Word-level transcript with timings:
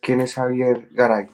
quién 0.00 0.20
es 0.20 0.34
Javier 0.34 0.88
Garay. 0.92 1.28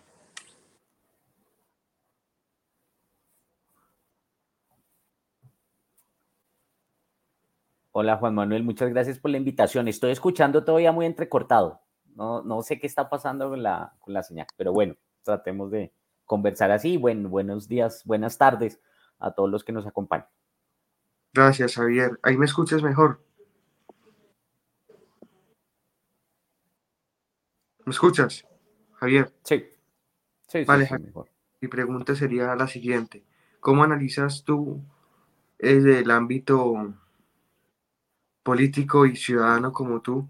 Hola 7.92 8.16
Juan 8.16 8.34
Manuel, 8.34 8.64
muchas 8.64 8.90
gracias 8.90 9.20
por 9.20 9.30
la 9.30 9.36
invitación. 9.36 9.86
Estoy 9.86 10.10
escuchando 10.10 10.64
todavía 10.64 10.90
muy 10.90 11.06
entrecortado. 11.06 11.80
No, 12.16 12.42
no 12.42 12.62
sé 12.62 12.80
qué 12.80 12.88
está 12.88 13.08
pasando 13.08 13.48
con 13.50 13.62
la, 13.62 13.94
con 14.00 14.12
la 14.12 14.24
señal, 14.24 14.48
pero 14.56 14.72
bueno, 14.72 14.96
tratemos 15.22 15.70
de 15.70 15.92
conversar 16.24 16.72
así. 16.72 16.96
Bueno, 16.96 17.28
buenos 17.28 17.68
días, 17.68 18.02
buenas 18.04 18.36
tardes 18.36 18.80
a 19.20 19.32
todos 19.32 19.48
los 19.48 19.62
que 19.62 19.72
nos 19.72 19.86
acompañan. 19.86 20.26
Gracias, 21.32 21.76
Javier. 21.76 22.18
Ahí 22.22 22.36
me 22.36 22.46
escuchas 22.46 22.82
mejor. 22.82 23.20
¿Me 27.84 27.92
escuchas, 27.92 28.44
Javier? 28.94 29.32
Sí. 29.42 29.64
Sí, 30.48 30.64
vale, 30.64 30.88
mejor. 31.00 31.30
Mi 31.60 31.68
pregunta 31.68 32.14
sería 32.14 32.54
la 32.54 32.68
siguiente. 32.68 33.24
¿Cómo 33.60 33.84
analizas 33.84 34.44
tú 34.44 34.82
desde 35.58 36.00
el 36.00 36.10
ámbito 36.10 36.94
político 38.42 39.06
y 39.06 39.16
ciudadano 39.16 39.72
como 39.72 40.00
tú 40.00 40.28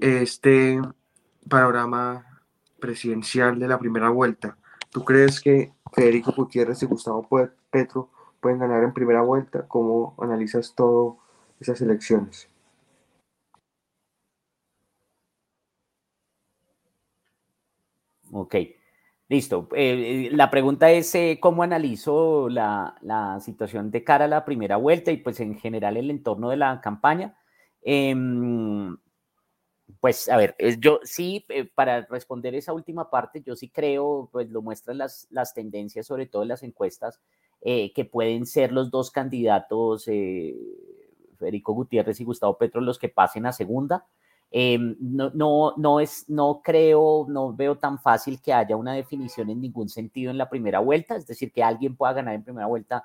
este 0.00 0.80
panorama 1.48 2.42
presidencial 2.80 3.58
de 3.58 3.68
la 3.68 3.78
primera 3.78 4.08
vuelta. 4.08 4.56
¿Tú 4.90 5.04
crees 5.04 5.40
que 5.40 5.72
Federico 5.92 6.32
Gutiérrez 6.32 6.82
y 6.82 6.86
Gustavo 6.86 7.28
Petro 7.70 8.10
pueden 8.40 8.58
ganar 8.58 8.82
en 8.82 8.92
primera 8.92 9.22
vuelta? 9.22 9.66
¿Cómo 9.68 10.14
analizas 10.18 10.74
todo 10.74 11.18
esas 11.60 11.80
elecciones? 11.80 12.48
Ok, 18.32 18.54
listo. 19.28 19.68
Eh, 19.74 20.28
eh, 20.28 20.30
la 20.32 20.50
pregunta 20.50 20.90
es 20.90 21.14
eh, 21.14 21.38
cómo 21.40 21.62
analizo 21.62 22.48
la, 22.48 22.96
la, 23.02 23.40
situación 23.40 23.90
de 23.90 24.04
cara 24.04 24.26
a 24.26 24.28
la 24.28 24.44
primera 24.44 24.76
vuelta 24.76 25.10
y 25.10 25.16
pues 25.18 25.40
en 25.40 25.58
general 25.58 25.96
el 25.96 26.10
entorno 26.10 26.50
de 26.50 26.56
la 26.56 26.80
campaña. 26.80 27.36
Em, 27.82 28.96
pues 30.00 30.28
a 30.28 30.36
ver, 30.36 30.56
yo 30.78 31.00
sí, 31.02 31.44
para 31.74 32.02
responder 32.02 32.54
esa 32.54 32.72
última 32.72 33.10
parte, 33.10 33.42
yo 33.44 33.56
sí 33.56 33.68
creo, 33.70 34.28
pues 34.32 34.48
lo 34.50 34.62
muestran 34.62 34.98
las, 34.98 35.26
las 35.30 35.52
tendencias, 35.52 36.06
sobre 36.06 36.26
todo 36.26 36.42
en 36.42 36.48
las 36.48 36.62
encuestas, 36.62 37.20
que 37.62 38.08
pueden 38.10 38.46
ser 38.46 38.72
los 38.72 38.90
dos 38.90 39.10
candidatos, 39.10 40.08
eh, 40.08 40.56
Federico 41.40 41.72
Gutiérrez 41.72 42.20
y 42.20 42.24
Gustavo 42.24 42.56
Petro, 42.56 42.80
los 42.80 42.98
que 42.98 43.08
pasen 43.08 43.46
a 43.46 43.52
segunda. 43.52 44.06
Em, 44.50 44.96
no, 45.00 45.30
no, 45.32 45.74
no, 45.76 46.00
es, 46.00 46.28
no 46.28 46.60
creo, 46.62 47.26
no 47.28 47.54
veo 47.54 47.78
tan 47.78 48.00
fácil 48.00 48.40
que 48.40 48.52
haya 48.52 48.76
una 48.76 48.94
definición 48.94 49.48
en 49.50 49.60
ningún 49.60 49.88
sentido 49.88 50.30
en 50.30 50.38
la 50.38 50.48
primera 50.48 50.80
vuelta, 50.80 51.16
es 51.16 51.26
decir, 51.26 51.52
que 51.52 51.62
alguien 51.62 51.96
pueda 51.96 52.14
ganar 52.14 52.34
en 52.34 52.42
primera 52.42 52.66
vuelta 52.66 53.04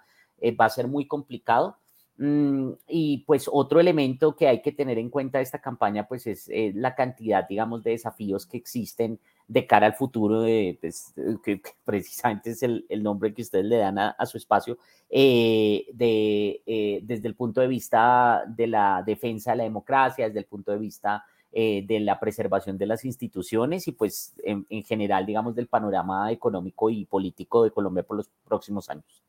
va 0.59 0.66
a 0.66 0.69
ser 0.69 0.88
muy 0.88 1.07
complicado. 1.07 1.77
Mm, 2.17 2.71
y 2.88 3.17
pues 3.27 3.49
otro 3.51 3.81
elemento 3.81 4.38
que 4.38 4.47
hay 4.47 4.61
que 4.61 4.71
tener 4.71 4.97
en 4.97 5.09
cuenta 5.09 5.39
de 5.39 5.43
esta 5.43 5.59
campaña, 5.59 6.07
pues 6.07 6.25
es 6.27 6.47
eh, 6.49 6.71
la 6.73 6.95
cantidad, 6.95 7.45
digamos, 7.47 7.83
de 7.83 7.91
desafíos 7.91 8.45
que 8.45 8.57
existen 8.57 9.19
de 9.47 9.67
cara 9.67 9.88
al 9.88 9.95
futuro, 9.95 10.41
de, 10.41 10.77
pues, 10.79 11.13
que, 11.43 11.61
precisamente 11.83 12.51
es 12.51 12.63
el, 12.63 12.85
nombre 13.03 13.33
que 13.33 13.41
ustedes 13.41 13.66
le 13.66 13.77
dan 13.77 13.99
a, 13.99 14.25
su 14.25 14.38
espacio, 14.38 14.77
eh, 15.09 15.85
de, 15.93 16.63
eh, 16.66 17.01
desde 17.03 17.27
el 17.27 17.35
punto 17.35 17.59
de 17.61 17.67
vista 17.67 18.43
de 18.47 18.67
la 18.67 19.03
defensa 19.05 19.51
de 19.51 19.57
la 19.57 19.63
democracia, 19.63 20.27
desde 20.27 20.39
el 20.39 20.45
punto 20.45 20.71
de 20.71 20.79
vista 20.79 21.25
de 21.56 22.00
la 22.02 22.20
preservación 22.20 22.78
de 22.78 22.86
las 22.86 23.06
instituciones 23.06 23.88
y 23.88 23.94
pues 23.94 24.34
en 24.44 24.84
general, 24.84 25.25
digamos, 25.25 25.56
del 25.56 25.67
panorama 25.67 26.30
económico 26.30 26.89
y 26.89 27.06
político 27.06 27.64
de 27.64 27.72
Colombia 27.72 28.03
por 28.03 28.17
los 28.17 28.30
próximos 28.45 28.89
años. 28.89 29.23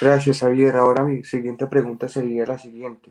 Gracias, 0.00 0.40
Javier. 0.40 0.76
Ahora 0.76 1.04
mi 1.04 1.24
siguiente 1.24 1.66
pregunta 1.66 2.08
sería 2.08 2.44
la 2.46 2.58
siguiente. 2.58 3.10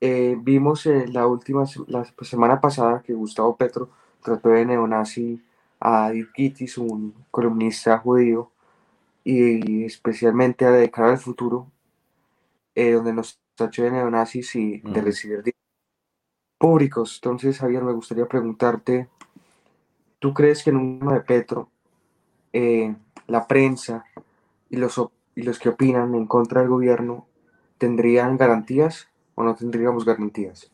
Eh, 0.00 0.36
vimos 0.38 0.86
la 0.86 1.26
última 1.26 1.64
la 1.88 2.04
semana 2.22 2.60
pasada 2.60 3.02
que 3.02 3.12
Gustavo 3.12 3.56
Petro 3.56 3.90
trató 4.22 4.50
de 4.50 4.64
neonazi 4.64 5.42
a 5.80 6.10
Kittis, 6.34 6.78
un 6.78 7.14
columnista 7.30 7.98
judío, 7.98 8.50
y 9.24 9.84
especialmente 9.84 10.64
a 10.64 10.70
dedicar 10.70 11.06
al 11.06 11.18
futuro, 11.18 11.70
eh, 12.74 12.92
donde 12.92 13.12
nos 13.12 13.38
tachó 13.54 13.82
de 13.82 13.90
neonazis 13.90 14.54
y 14.54 14.78
de 14.78 15.00
recibir 15.00 15.42
públicos. 16.58 17.20
Entonces, 17.22 17.58
Javier, 17.58 17.82
me 17.82 17.92
gustaría 17.92 18.26
preguntarte, 18.26 19.08
¿tú 20.18 20.34
crees 20.34 20.62
que 20.62 20.70
en 20.70 20.76
un 20.76 20.98
de 21.00 21.20
Petro, 21.20 21.70
eh, 22.52 22.94
la 23.26 23.46
prensa 23.46 24.04
y 24.70 24.76
los 24.76 25.00
y 25.34 25.42
los 25.42 25.58
que 25.58 25.68
opinan 25.68 26.14
en 26.14 26.26
contra 26.26 26.60
del 26.60 26.70
gobierno 26.70 27.26
tendrían 27.76 28.38
garantías 28.38 29.08
o 29.34 29.44
no 29.44 29.54
tendríamos 29.54 30.04
garantías? 30.04 30.70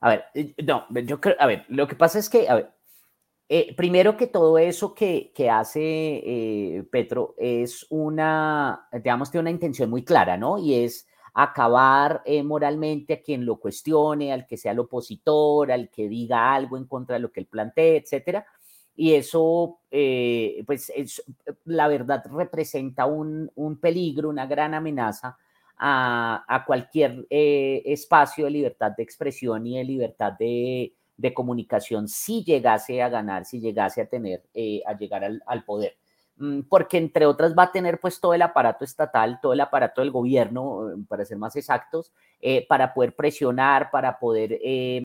A 0.00 0.08
ver, 0.08 0.24
eh, 0.34 0.54
no, 0.64 0.86
yo 1.04 1.20
creo, 1.20 1.36
a 1.38 1.46
ver, 1.46 1.66
lo 1.68 1.86
que 1.86 1.94
pasa 1.94 2.18
es 2.18 2.30
que, 2.30 2.48
a 2.48 2.54
ver, 2.54 2.70
eh, 3.52 3.74
primero 3.74 4.16
que 4.16 4.28
todo 4.28 4.58
eso 4.58 4.94
que, 4.94 5.32
hace 5.50 5.80
eh, 5.82 6.84
Petro 6.88 7.34
es 7.36 7.84
una, 7.90 8.86
digamos, 8.92 9.28
tiene 9.28 9.42
una 9.42 9.50
intención 9.50 9.90
muy 9.90 10.04
clara, 10.04 10.36
¿no? 10.36 10.56
Y 10.56 10.84
es 10.84 11.08
acabar 11.34 12.22
eh, 12.24 12.44
moralmente 12.44 13.14
a 13.14 13.20
quien 13.20 13.44
lo 13.44 13.58
cuestione, 13.58 14.32
al 14.32 14.46
que 14.46 14.56
sea 14.56 14.70
el 14.70 14.78
opositor, 14.78 15.72
al 15.72 15.90
que 15.90 16.08
diga 16.08 16.54
algo 16.54 16.76
en 16.76 16.86
contra 16.86 17.16
de 17.16 17.22
lo 17.22 17.32
que 17.32 17.40
él 17.40 17.46
plantee, 17.46 17.96
etcétera. 17.96 18.46
Y 18.94 19.14
eso, 19.14 19.80
pues, 19.90 20.92
la 21.64 21.88
verdad 21.88 22.22
representa 22.30 23.06
un, 23.06 23.50
peligro, 23.80 24.28
una 24.28 24.46
gran 24.46 24.74
amenaza 24.74 25.36
a, 25.76 26.64
cualquier 26.66 27.26
eh, 27.30 27.82
espacio 27.86 28.44
de 28.44 28.50
libertad 28.50 28.92
de 28.96 29.02
expresión 29.02 29.66
y 29.66 29.78
de 29.78 29.84
libertad 29.84 30.34
de, 30.38 30.94
comunicación 31.34 32.08
si 32.08 32.42
llegase 32.44 33.02
a 33.02 33.08
ganar, 33.08 33.44
si 33.44 33.60
llegase 33.60 34.00
a 34.00 34.06
tener, 34.06 34.42
a 34.86 34.92
llegar 34.94 35.24
al 35.46 35.64
poder. 35.64 35.96
Mm, 36.40 36.62
porque 36.70 36.96
entre 36.96 37.26
otras 37.26 37.54
va 37.54 37.64
a 37.64 37.72
tener 37.72 38.00
pues 38.00 38.18
todo 38.18 38.32
el 38.32 38.40
aparato 38.40 38.82
estatal, 38.82 39.38
todo 39.42 39.52
el 39.52 39.60
aparato 39.60 40.00
del 40.00 40.10
gobierno, 40.10 40.90
eh, 40.90 40.94
para 41.06 41.26
ser 41.26 41.36
más 41.36 41.54
exactos, 41.54 42.12
eh, 42.40 42.66
para 42.66 42.94
poder 42.94 43.14
presionar, 43.14 43.90
para 43.90 44.18
poder 44.18 44.58
eh, 44.64 45.02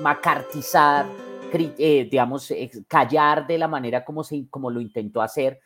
macartizar, 0.00 1.06
digamos, 1.50 2.52
callar 2.86 3.44
de 3.44 3.58
la 3.58 3.66
manera 3.66 4.04
como, 4.04 4.22
se, 4.22 4.46
como 4.48 4.70
lo 4.70 4.80
intentó 4.80 5.20
hacer, 5.20 5.60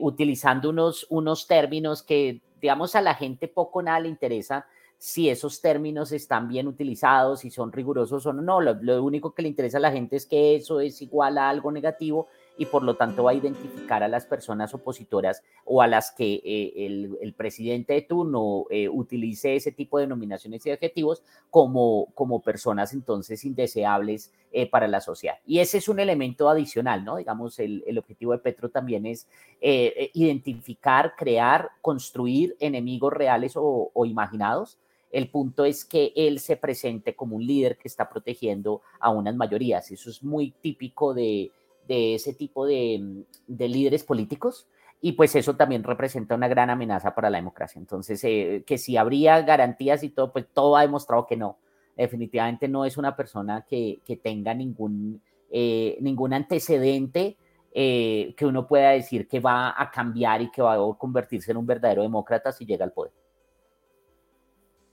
utilizando 0.00 0.70
unos, 0.70 1.06
unos 1.08 1.46
términos 1.46 2.02
que, 2.02 2.42
digamos, 2.60 2.96
a 2.96 3.00
la 3.00 3.14
gente 3.14 3.46
poco 3.46 3.80
nada 3.80 4.00
le 4.00 4.08
interesa, 4.08 4.66
si 5.02 5.28
esos 5.28 5.60
términos 5.60 6.12
están 6.12 6.46
bien 6.46 6.68
utilizados, 6.68 7.40
si 7.40 7.50
son 7.50 7.72
rigurosos 7.72 8.24
o 8.24 8.32
no. 8.32 8.60
Lo, 8.60 9.02
único 9.02 9.34
que 9.34 9.42
le 9.42 9.48
interesa 9.48 9.78
a 9.78 9.80
la 9.80 9.90
gente 9.90 10.14
es 10.14 10.26
que 10.26 10.54
eso 10.54 10.78
es 10.78 11.02
igual 11.02 11.38
a 11.38 11.48
algo 11.48 11.72
negativo 11.72 12.28
y 12.56 12.66
por 12.66 12.84
lo 12.84 12.94
tanto 12.94 13.24
va 13.24 13.32
a 13.32 13.34
identificar 13.34 14.04
a 14.04 14.08
las 14.08 14.26
personas 14.26 14.72
opositoras 14.74 15.42
o 15.64 15.82
a 15.82 15.88
las 15.88 16.12
que 16.12 16.34
eh, 16.44 16.86
el, 17.20 17.34
presidente 17.34 17.94
de 17.94 18.02
turno 18.02 18.66
eh, 18.70 18.88
utilice 18.88 19.56
ese 19.56 19.72
tipo 19.72 19.98
de 19.98 20.04
denominaciones 20.04 20.64
y 20.66 20.70
adjetivos 20.70 21.24
como, 21.50 22.06
como 22.14 22.40
personas 22.40 22.92
entonces 22.92 23.44
indeseables 23.44 24.32
eh, 24.52 24.70
para 24.70 24.86
la 24.86 25.00
sociedad. 25.00 25.38
Y 25.44 25.58
ese 25.58 25.78
es 25.78 25.88
un 25.88 25.98
elemento 25.98 26.48
adicional, 26.48 27.04
¿no? 27.04 27.16
Digamos, 27.16 27.58
el, 27.58 27.98
objetivo 27.98 28.30
de 28.30 28.38
Petro 28.38 28.68
también 28.68 29.06
es 29.06 29.26
identificar, 29.60 31.14
crear, 31.16 31.70
construir 31.80 32.56
enemigos 32.60 33.12
reales 33.12 33.56
o, 33.56 33.90
o 33.92 34.06
imaginados 34.06 34.78
el 35.12 35.28
punto 35.28 35.66
es 35.66 35.84
que 35.84 36.12
él 36.16 36.40
se 36.40 36.56
presente 36.56 37.14
como 37.14 37.36
un 37.36 37.46
líder 37.46 37.76
que 37.76 37.86
está 37.86 38.08
protegiendo 38.08 38.80
a 38.98 39.10
unas 39.10 39.36
mayorías. 39.36 39.90
Eso 39.90 40.08
es 40.08 40.24
muy 40.24 40.52
típico 40.52 41.12
de, 41.12 41.52
ese 41.86 42.32
tipo 42.32 42.66
de, 42.66 43.24
líderes 43.46 44.04
políticos 44.04 44.66
y 45.02 45.12
pues 45.12 45.36
eso 45.36 45.54
también 45.54 45.84
representa 45.84 46.34
una 46.34 46.48
gran 46.48 46.70
amenaza 46.70 47.14
para 47.14 47.28
la 47.28 47.36
democracia. 47.36 47.78
Entonces, 47.78 48.24
eh, 48.24 48.64
que 48.66 48.78
si 48.78 48.96
habría 48.96 49.42
garantías 49.42 50.02
y 50.02 50.08
todo, 50.08 50.32
pues 50.32 50.46
todo 50.50 50.76
ha 50.76 50.82
demostrado 50.82 51.26
que 51.26 51.36
no. 51.36 51.58
Definitivamente 51.94 52.66
no 52.66 52.86
es 52.86 52.96
una 52.96 53.14
persona 53.14 53.66
que, 53.68 54.00
tenga 54.22 54.54
ningún, 54.54 55.20
eh, 55.50 55.98
ningún 56.00 56.32
antecedente 56.32 57.36
eh, 57.74 58.34
que 58.34 58.46
uno 58.46 58.66
pueda 58.66 58.90
decir 58.90 59.28
que 59.28 59.40
va 59.40 59.74
a 59.76 59.90
cambiar 59.90 60.40
y 60.40 60.50
que 60.50 60.62
va 60.62 60.74
a 60.74 60.98
convertirse 60.98 61.50
en 61.50 61.58
un 61.58 61.66
verdadero 61.66 62.02
demócrata 62.02 62.50
si 62.50 62.64
llega 62.64 62.86
al 62.86 62.92
poder. 62.92 63.12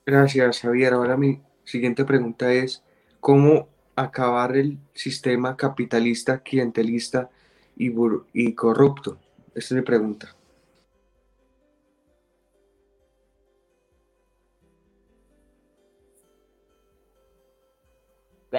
Gracias, 0.09 0.61
Javier. 0.61 0.93
Ahora 0.93 1.15
mi 1.17 1.39
siguiente 1.63 2.03
pregunta 2.03 2.51
es, 2.51 2.83
¿cómo 3.19 3.67
acabar 3.95 4.57
el 4.57 4.79
sistema 4.91 5.55
capitalista, 5.55 6.39
clientelista 6.39 7.29
y, 7.77 7.93
y 8.33 8.55
corrupto? 8.55 9.19
Esta 9.53 9.59
es 9.59 9.71
mi 9.73 9.81
pregunta. 9.83 10.35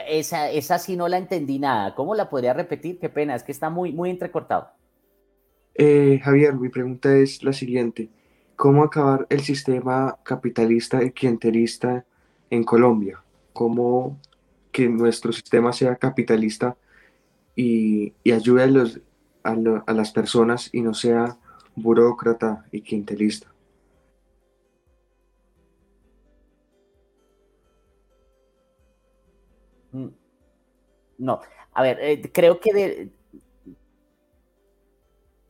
Esa, 0.06 0.53
esa 0.53 0.79
sí 0.79 0.96
no 0.96 1.08
la 1.08 1.19
entendí 1.19 1.58
nada. 1.58 1.96
¿Cómo 1.96 2.14
la 2.14 2.31
podría 2.31 2.53
repetir? 2.53 3.00
Qué 3.00 3.08
pena, 3.08 3.35
es 3.35 3.43
que 3.43 3.50
está 3.50 3.70
muy, 3.70 3.91
muy 3.93 4.11
entrecortado. 4.11 4.70
Eh, 5.75 6.20
Javier, 6.23 6.55
mi 6.55 6.69
pregunta 6.69 7.12
es 7.17 7.43
la 7.43 7.53
siguiente. 7.53 8.08
¿Cómo 8.60 8.84
acabar 8.84 9.26
el 9.30 9.40
sistema 9.40 10.18
capitalista 10.22 11.02
y 11.02 11.12
clientelista 11.12 12.04
en 12.50 12.62
Colombia? 12.62 13.24
¿Cómo 13.54 14.20
que 14.70 14.86
nuestro 14.86 15.32
sistema 15.32 15.72
sea 15.72 15.96
capitalista 15.96 16.76
y, 17.56 18.12
ayude 18.30 18.64
a, 18.64 18.66
los, 18.66 19.00
a 19.42 19.92
las 19.94 20.12
personas 20.12 20.68
y 20.74 20.82
no 20.82 20.92
sea 20.92 21.38
burócrata 21.74 22.66
y 22.70 22.82
clientelista? 22.82 23.50
Mm, 29.92 30.08
no, 31.16 31.40
a 31.72 31.82
ver, 31.82 31.98
eh, 32.02 32.30
creo 32.30 32.60
que 32.60 33.10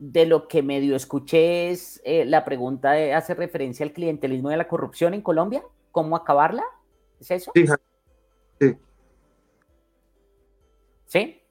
de, 0.01 0.25
lo 0.25 0.47
que 0.47 0.63
medio 0.63 0.95
escuché 0.95 1.69
es 1.69 2.01
eh, 2.03 2.25
la 2.25 2.43
pregunta 2.43 2.93
hace 3.15 3.35
referencia 3.35 3.85
al 3.85 3.93
clientelismo 3.93 4.49
y 4.49 4.55
a 4.55 4.57
la 4.57 4.67
corrupción 4.67 5.13
en 5.13 5.21
Colombia, 5.21 5.63
¿cómo 5.91 6.15
acabarla? 6.15 6.63
¿Es 7.19 7.29
eso? 7.29 7.51
Sí. 7.53 7.65
Sí. 8.59 8.77
¿Sí? 11.05 11.41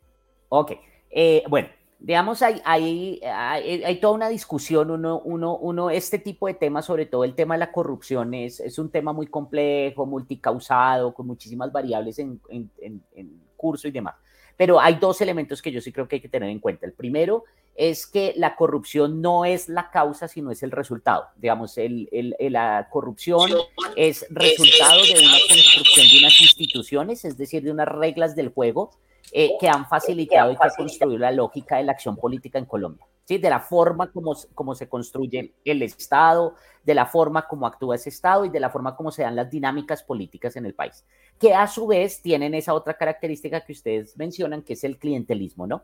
Ok. 0.49 0.73
Eh, 1.11 1.44
bueno, 1.49 1.69
digamos, 2.00 2.43
hay, 2.43 2.61
hay, 2.64 3.20
hay, 3.23 4.00
toda 4.00 4.14
una 4.14 4.29
discusión, 4.29 4.91
uno, 4.91 5.20
uno, 5.20 5.56
uno, 5.56 5.91
este 5.91 6.19
tipo 6.19 6.46
de 6.46 6.55
temas, 6.55 6.87
sobre 6.87 7.06
todo 7.06 7.25
el 7.25 7.35
tema 7.35 7.55
de 7.55 7.61
la 7.61 7.70
corrupción, 7.70 8.35
es, 8.35 8.58
es 8.58 8.79
un 8.79 8.91
tema 8.91 9.12
muy 9.12 9.26
complejo, 9.26 10.06
multicausado, 10.06 11.14
con 11.14 11.26
muchísimas 11.26 11.70
variables 11.70 12.19
en, 12.19 12.41
en, 12.49 12.70
en, 12.81 13.41
curso 13.56 13.87
y 13.87 13.91
demás. 13.91 14.14
Pero 14.60 14.78
hay 14.78 14.96
dos 14.96 15.22
elementos 15.22 15.62
que 15.62 15.72
yo 15.72 15.80
sí 15.80 15.90
creo 15.90 16.06
que 16.06 16.16
hay 16.16 16.20
que 16.20 16.28
tener 16.28 16.50
en 16.50 16.58
cuenta. 16.58 16.84
El 16.84 16.92
primero 16.92 17.44
es 17.74 18.06
que 18.06 18.34
la 18.36 18.56
corrupción 18.56 19.22
no 19.22 19.46
es 19.46 19.70
la 19.70 19.90
causa, 19.90 20.28
sino 20.28 20.50
es 20.50 20.62
el 20.62 20.70
resultado. 20.70 21.28
Digamos, 21.36 21.78
el, 21.78 22.10
el, 22.12 22.52
la 22.52 22.86
corrupción 22.90 23.50
es 23.96 24.26
resultado 24.28 25.02
de 25.02 25.12
una 25.12 25.38
construcción 25.48 26.06
de 26.08 26.18
unas 26.18 26.40
instituciones, 26.42 27.24
es 27.24 27.38
decir, 27.38 27.62
de 27.62 27.70
unas 27.70 27.88
reglas 27.88 28.36
del 28.36 28.50
juego 28.50 28.90
eh, 29.32 29.52
que 29.58 29.66
han 29.66 29.88
facilitado 29.88 30.52
y 30.52 30.56
que 30.56 30.64
han 30.64 30.74
construido 30.76 31.16
la 31.16 31.32
lógica 31.32 31.78
de 31.78 31.84
la 31.84 31.92
acción 31.92 32.18
política 32.18 32.58
en 32.58 32.66
Colombia. 32.66 33.06
¿sí? 33.24 33.38
De 33.38 33.48
la 33.48 33.60
forma 33.60 34.12
como, 34.12 34.36
como 34.54 34.74
se 34.74 34.90
construye 34.90 35.54
el 35.64 35.80
Estado, 35.82 36.54
de 36.84 36.94
la 36.94 37.06
forma 37.06 37.46
como 37.46 37.66
actúa 37.66 37.94
ese 37.94 38.08
Estado 38.08 38.44
y 38.44 38.50
de 38.50 38.60
la 38.60 38.70
forma 38.70 38.96
como 38.96 39.10
se 39.10 39.22
dan 39.22 39.36
las 39.36 39.50
dinámicas 39.50 40.02
políticas 40.02 40.56
en 40.56 40.66
el 40.66 40.74
país, 40.74 41.04
que 41.40 41.54
a 41.54 41.66
su 41.66 41.87
vez 41.87 42.20
tienen 42.20 42.54
esa 42.54 42.75
otra 42.75 42.94
característica 42.98 43.62
que 43.62 43.72
ustedes 43.72 44.16
mencionan, 44.19 44.62
que 44.62 44.75
es 44.75 44.84
el 44.84 44.98
clientelismo, 44.98 45.66
¿no? 45.66 45.82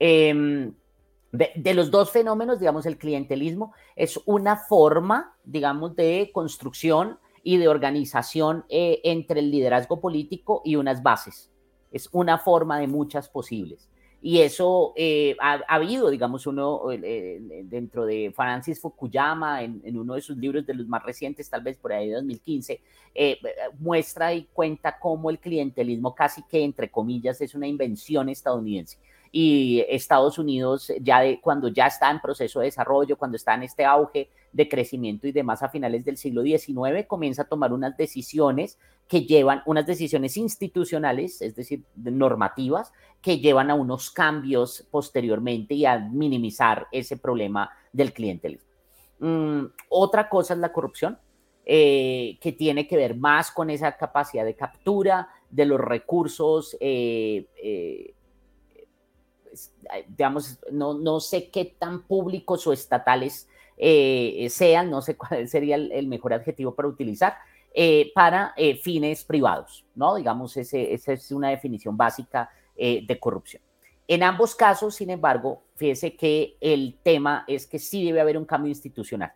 Em, 0.00 0.74
de, 1.30 1.74
los 1.74 1.92
dos 1.92 2.10
fenómenos, 2.10 2.58
digamos, 2.58 2.86
el 2.86 2.98
clientelismo 2.98 3.72
es 3.94 4.20
una 4.26 4.56
forma, 4.56 5.36
digamos, 5.44 5.94
de 5.94 6.30
construcción 6.34 7.20
y 7.44 7.56
de 7.56 7.68
organización 7.68 8.64
eh, 8.68 9.00
entre 9.04 9.40
el 9.40 9.52
liderazgo 9.52 10.00
político 10.00 10.60
y 10.64 10.74
unas 10.74 11.04
bases. 11.04 11.52
Es 11.92 12.08
una 12.10 12.38
forma 12.38 12.80
de 12.80 12.88
muchas 12.88 13.28
posibles. 13.28 13.88
Y 14.22 14.40
eso 14.40 14.92
eh, 14.96 15.36
ha, 15.40 15.60
habido, 15.68 16.10
digamos, 16.10 16.46
uno 16.46 16.90
eh, 16.90 17.38
dentro 17.64 18.06
de 18.06 18.32
Francis 18.34 18.80
Fukuyama, 18.80 19.62
en, 19.62 19.96
uno 19.96 20.14
de 20.14 20.20
sus 20.20 20.36
libros 20.36 20.66
de 20.66 20.74
los 20.74 20.88
más 20.88 21.02
recientes, 21.04 21.48
tal 21.48 21.62
vez 21.62 21.76
por 21.76 21.92
ahí 21.92 22.08
de 22.08 22.14
2015, 22.14 22.80
eh, 23.14 23.38
muestra 23.78 24.32
y 24.34 24.44
cuenta 24.52 24.98
cómo 24.98 25.30
el 25.30 25.38
clientelismo 25.38 26.14
casi 26.14 26.42
que, 26.44 26.64
entre 26.64 26.90
comillas, 26.90 27.40
es 27.40 27.54
una 27.54 27.66
invención 27.66 28.28
estadounidense. 28.28 28.98
Y 29.30 29.84
Estados 29.88 30.38
Unidos 30.38 30.90
ya 31.00 31.20
cuando 31.40 31.68
ya 31.68 31.88
está 31.88 32.10
en 32.10 32.20
proceso 32.20 32.60
de 32.60 32.66
desarrollo, 32.66 33.18
cuando 33.18 33.36
está 33.36 33.54
en 33.54 33.64
este 33.64 33.84
auge 33.84 34.30
de 34.50 34.68
crecimiento 34.68 35.28
y 35.28 35.32
demás 35.32 35.62
a 35.62 35.68
finales 35.68 36.04
del 36.04 36.16
siglo 36.16 36.42
XIX, 36.42 37.06
comienza 37.06 37.42
a 37.42 37.48
tomar 37.48 37.72
unas 37.72 37.96
decisiones 37.96 38.78
que 39.08 39.22
llevan, 39.22 39.62
unas 39.66 39.86
decisiones 39.86 40.36
institucionales, 40.36 41.40
es 41.40 41.54
decir, 41.54 41.84
normativas, 41.96 42.92
que 43.20 43.38
llevan 43.38 43.70
a 43.70 43.74
unos 43.74 44.10
cambios 44.10 44.86
posteriormente 44.90 45.74
y 45.74 45.86
a 45.86 45.98
minimizar 45.98 46.88
ese 46.90 47.16
problema 47.16 47.70
del 47.92 48.12
clientelismo. 48.12 48.68
Mm, 49.18 49.66
otra 49.88 50.28
cosa 50.28 50.54
es 50.54 50.60
la 50.60 50.72
corrupción, 50.72 51.18
eh, 51.68 52.38
que 52.40 52.52
tiene 52.52 52.86
que 52.86 52.96
ver 52.96 53.16
más 53.16 53.50
con 53.50 53.70
esa 53.70 53.96
capacidad 53.96 54.44
de 54.44 54.54
captura 54.54 55.28
de 55.50 55.64
los 55.64 55.80
recursos 55.80 56.76
eh, 56.78 57.48
eh, 57.60 58.14
digamos, 60.08 60.60
no, 60.70 60.94
no 60.94 61.18
sé 61.18 61.50
qué 61.50 61.64
tan 61.64 62.02
públicos 62.02 62.64
o 62.68 62.72
estatales 62.72 63.48
sean, 63.76 64.90
no 64.90 65.02
sé 65.02 65.16
cuál 65.16 65.48
sería 65.48 65.74
el, 65.74 66.06
mejor 66.06 66.34
adjetivo 66.34 66.74
para 66.74 66.86
utilizar, 66.86 67.34
eh, 67.78 68.10
para 68.14 68.54
eh, 68.56 68.76
fines 68.76 69.22
privados, 69.22 69.84
¿no? 69.94 70.14
Digamos, 70.14 70.56
ese, 70.56 70.94
esa 70.94 71.12
es 71.12 71.30
una 71.30 71.50
definición 71.50 71.94
básica 71.94 72.48
de 72.78 73.18
corrupción. 73.18 73.62
En 74.08 74.22
ambos 74.22 74.54
casos, 74.54 74.94
sin 74.94 75.08
embargo, 75.08 75.62
fíjese 75.74 76.14
que 76.14 76.56
el 76.60 76.98
tema 77.02 77.44
es 77.46 77.66
que 77.66 77.78
sí 77.78 78.04
debe 78.04 78.20
haber 78.20 78.38
un 78.38 78.44
cambio 78.44 78.68
institucional. 78.68 79.32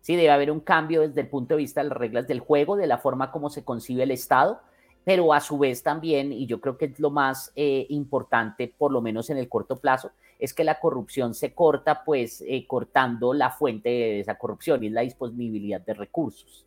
Sí 0.00 0.14
debe 0.14 0.30
haber 0.30 0.50
un 0.50 0.60
cambio 0.60 1.02
desde 1.02 1.22
el 1.22 1.28
punto 1.28 1.54
de 1.54 1.58
vista 1.58 1.82
de 1.82 1.88
las 1.88 1.98
reglas 1.98 2.28
del 2.28 2.40
juego, 2.40 2.76
de 2.76 2.86
la 2.86 2.98
forma 2.98 3.30
como 3.30 3.50
se 3.50 3.64
concibe 3.64 4.02
el 4.02 4.10
Estado, 4.10 4.60
pero 5.04 5.32
a 5.32 5.40
su 5.40 5.58
vez 5.58 5.82
también, 5.82 6.32
y 6.32 6.46
yo 6.46 6.60
creo 6.60 6.76
que 6.76 6.86
es 6.86 7.00
lo 7.00 7.10
más 7.10 7.52
eh, 7.56 7.86
importante, 7.90 8.72
por 8.76 8.92
lo 8.92 9.00
menos 9.00 9.30
en 9.30 9.38
el 9.38 9.48
corto 9.48 9.76
plazo, 9.76 10.10
es 10.38 10.52
que 10.52 10.64
la 10.64 10.78
corrupción 10.78 11.34
se 11.34 11.54
corta, 11.54 12.04
pues 12.04 12.44
eh, 12.46 12.64
cortando 12.66 13.32
la 13.32 13.50
fuente 13.50 13.88
de 13.88 14.20
esa 14.20 14.36
corrupción 14.36 14.82
y 14.82 14.90
la 14.90 15.02
disponibilidad 15.02 15.80
de 15.80 15.94
recursos. 15.94 16.66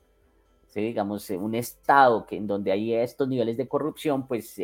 ¿Sí? 0.69 0.81
Digamos, 0.81 1.29
eh, 1.29 1.37
un 1.37 1.55
Estado 1.55 2.25
que 2.25 2.37
en 2.37 2.47
donde 2.47 2.71
hay 2.71 2.93
estos 2.93 3.27
niveles 3.27 3.57
de 3.57 3.67
corrupción, 3.67 4.27
pues 4.27 4.55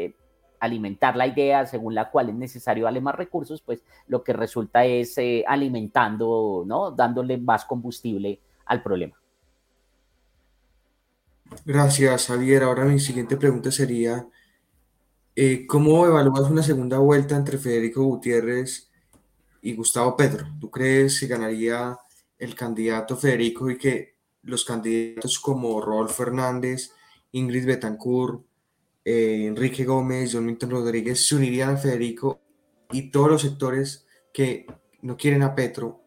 alimentar 0.59 1.15
la 1.15 1.27
idea 1.27 1.65
según 1.65 1.93
la 1.93 2.09
cual 2.09 2.29
es 2.29 2.35
necesario 2.35 2.85
darle 2.85 3.01
más 3.01 3.15
recursos, 3.15 3.61
pues 3.61 3.83
lo 4.07 4.23
que 4.23 4.33
resulta 4.33 4.85
es 4.85 5.15
alimentando, 5.47 6.63
¿no? 6.65 6.91
Dándole 6.91 7.37
más 7.37 7.65
combustible 7.65 8.39
al 8.65 8.81
problema. 8.81 9.15
Gracias, 11.63 12.27
Javier. 12.27 12.63
Ahora 12.63 12.85
mi 12.85 12.99
siguiente 12.99 13.37
pregunta 13.37 13.71
sería, 13.71 14.27
eh, 15.35 15.65
¿cómo 15.67 16.05
evalúas 16.05 16.49
una 16.49 16.63
segunda 16.63 16.97
vuelta 16.97 17.35
entre 17.35 17.57
Federico 17.57 18.03
Gutiérrez 18.03 18.91
y 19.61 19.75
Gustavo 19.75 20.15
Petro? 20.15 20.47
¿Tú 20.59 20.69
crees 20.71 21.19
que 21.19 21.27
ganaría 21.27 21.97
el 22.37 22.55
candidato 22.55 23.15
Federico 23.15 23.69
y 23.69 23.77
que 23.77 24.14
los 24.45 24.63
candidatos 24.63 25.39
como 25.39 25.81
Rodolfo 25.81 26.23
Fernández, 26.23 26.91
Ingrid 27.31 27.65
Betancourt, 27.65 28.45
eh, 29.03 29.45
Enrique 29.47 29.83
Gómez, 29.83 30.31
John 30.33 30.45
Milton 30.45 30.69
Rodríguez 30.71 31.27
se 31.27 31.35
unirían 31.35 31.71
a 31.71 31.77
Federico 31.77 32.39
y 32.91 33.11
todos 33.11 33.29
los 33.29 33.41
sectores 33.41 34.07
que 34.33 34.65
no 35.01 35.17
quieren 35.17 35.43
a 35.43 35.53
Petro 35.53 36.01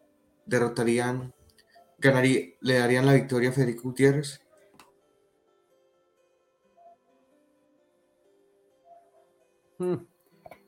derrotarían, 0.45 1.33
ganaría, 1.97 2.55
le 2.61 2.73
darían 2.75 3.05
la 3.05 3.13
victoria 3.13 3.49
a 3.49 3.53
Federico 3.53 3.83
Gutiérrez? 3.83 4.41
Hmm. 9.77 9.95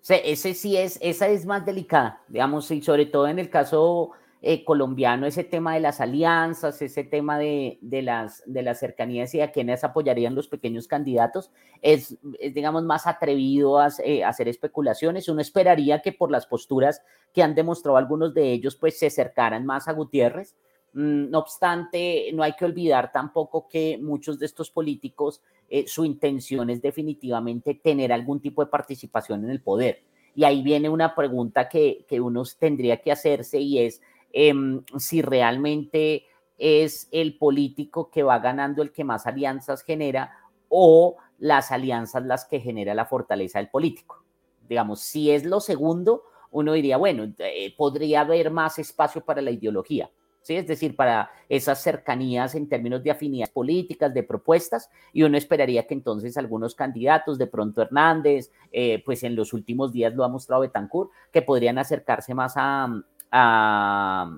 ese 0.07 0.53
sí 0.53 0.77
es, 0.77 0.97
esa 1.01 1.27
es 1.27 1.45
más 1.45 1.65
delicada, 1.65 2.23
digamos, 2.29 2.71
y 2.71 2.81
sobre 2.81 3.05
todo 3.07 3.27
en 3.27 3.39
el 3.39 3.49
caso 3.49 4.11
eh, 4.43 4.63
colombiano, 4.63 5.27
ese 5.27 5.43
tema 5.43 5.75
de 5.75 5.81
las 5.81 6.01
alianzas, 6.01 6.81
ese 6.81 7.03
tema 7.03 7.37
de, 7.37 7.77
las, 7.81 8.41
de 8.47 8.63
las 8.63 8.79
cercanías 8.79 9.35
y 9.35 9.41
a 9.41 9.51
quienes 9.51 9.83
apoyarían 9.83 10.33
los 10.33 10.47
pequeños 10.47 10.87
candidatos, 10.87 11.51
es, 11.83 12.17
digamos, 12.53 12.83
más 12.83 13.05
atrevido 13.05 13.79
a, 13.79 13.89
eh, 14.03 14.23
hacer 14.23 14.47
especulaciones. 14.47 15.29
Uno 15.29 15.41
esperaría 15.41 16.01
que 16.01 16.11
por 16.11 16.31
las 16.31 16.47
posturas 16.47 17.03
que 17.31 17.43
han 17.43 17.53
demostrado 17.53 17.97
algunos 17.97 18.33
de 18.33 18.51
ellos, 18.51 18.75
pues 18.75 18.97
se 18.97 19.07
acercaran 19.07 19.65
más 19.65 19.87
a 19.87 19.93
Gutiérrez. 19.93 20.55
Mm, 20.93 21.29
no 21.29 21.39
obstante, 21.39 22.31
no 22.33 22.41
hay 22.41 22.53
que 22.53 22.65
olvidar 22.65 23.11
tampoco 23.11 23.67
que 23.67 23.99
muchos 24.01 24.39
de 24.39 24.47
estos 24.47 24.71
políticos 24.71 25.41
eh, 25.69 25.85
su 25.87 26.03
intención 26.03 26.69
es 26.69 26.81
definitivamente 26.81 27.75
tener 27.75 28.11
algún 28.11 28.41
tipo 28.41 28.63
de 28.63 28.71
participación 28.71 29.45
en 29.45 29.51
el 29.51 29.61
poder. 29.61 30.03
Y 30.35 30.43
ahí 30.43 30.61
viene 30.61 30.89
una 30.89 31.13
pregunta 31.15 31.67
que, 31.67 32.05
uno 32.21 32.43
tendría 32.57 33.01
que 33.01 33.11
hacerse 33.11 33.59
y 33.59 33.79
es 33.79 34.01
em, 34.33 34.83
si 34.97 35.21
realmente 35.21 36.25
es 36.57 37.07
el 37.11 37.37
político 37.37 38.09
que 38.09 38.23
va 38.23 38.39
ganando 38.39 38.81
el 38.81 38.91
que 38.91 39.03
más 39.03 39.25
alianzas 39.25 39.83
genera 39.83 40.31
o 40.69 41.17
las 41.39 41.71
alianzas 41.71 42.23
las 42.23 42.45
que 42.45 42.59
genera 42.59 42.93
la 42.93 43.05
fortaleza 43.05 43.59
del 43.59 43.69
político. 43.69 44.23
Digamos, 44.69 45.01
si 45.01 45.31
es 45.31 45.43
lo 45.43 45.59
segundo, 45.59 46.23
uno 46.51 46.73
diría, 46.73 46.97
bueno, 46.97 47.33
eh, 47.39 47.73
podría 47.75 48.21
haber 48.21 48.51
más 48.51 48.77
espacio 48.79 49.23
para 49.25 49.41
la 49.41 49.51
ideología 49.51 50.09
¿sí? 50.41 50.55
Es 50.55 50.67
decir, 50.67 50.95
para 50.95 51.31
esas 51.49 51.81
cercanías 51.81 52.55
en 52.55 52.67
términos 52.67 53.03
de 53.03 53.11
afinidades 53.11 53.53
políticas, 53.53 54.13
de 54.13 54.23
propuestas, 54.23 54.89
y 55.13 55.23
uno 55.23 55.37
esperaría 55.37 55.87
que 55.87 55.93
entonces 55.93 56.37
algunos 56.37 56.75
candidatos, 56.75 57.37
de 57.37 57.47
pronto 57.47 57.81
Hernández, 57.81 58.51
eh, 58.71 59.01
pues 59.05 59.23
en 59.23 59.35
los 59.35 59.53
últimos 59.53 59.91
días 59.91 60.13
lo 60.13 60.23
ha 60.23 60.29
mostrado 60.29 60.61
Betancourt, 60.61 61.11
que 61.31 61.41
podrían 61.41 61.77
acercarse 61.77 62.33
más 62.33 62.53
a, 62.55 63.03
a, 63.31 64.29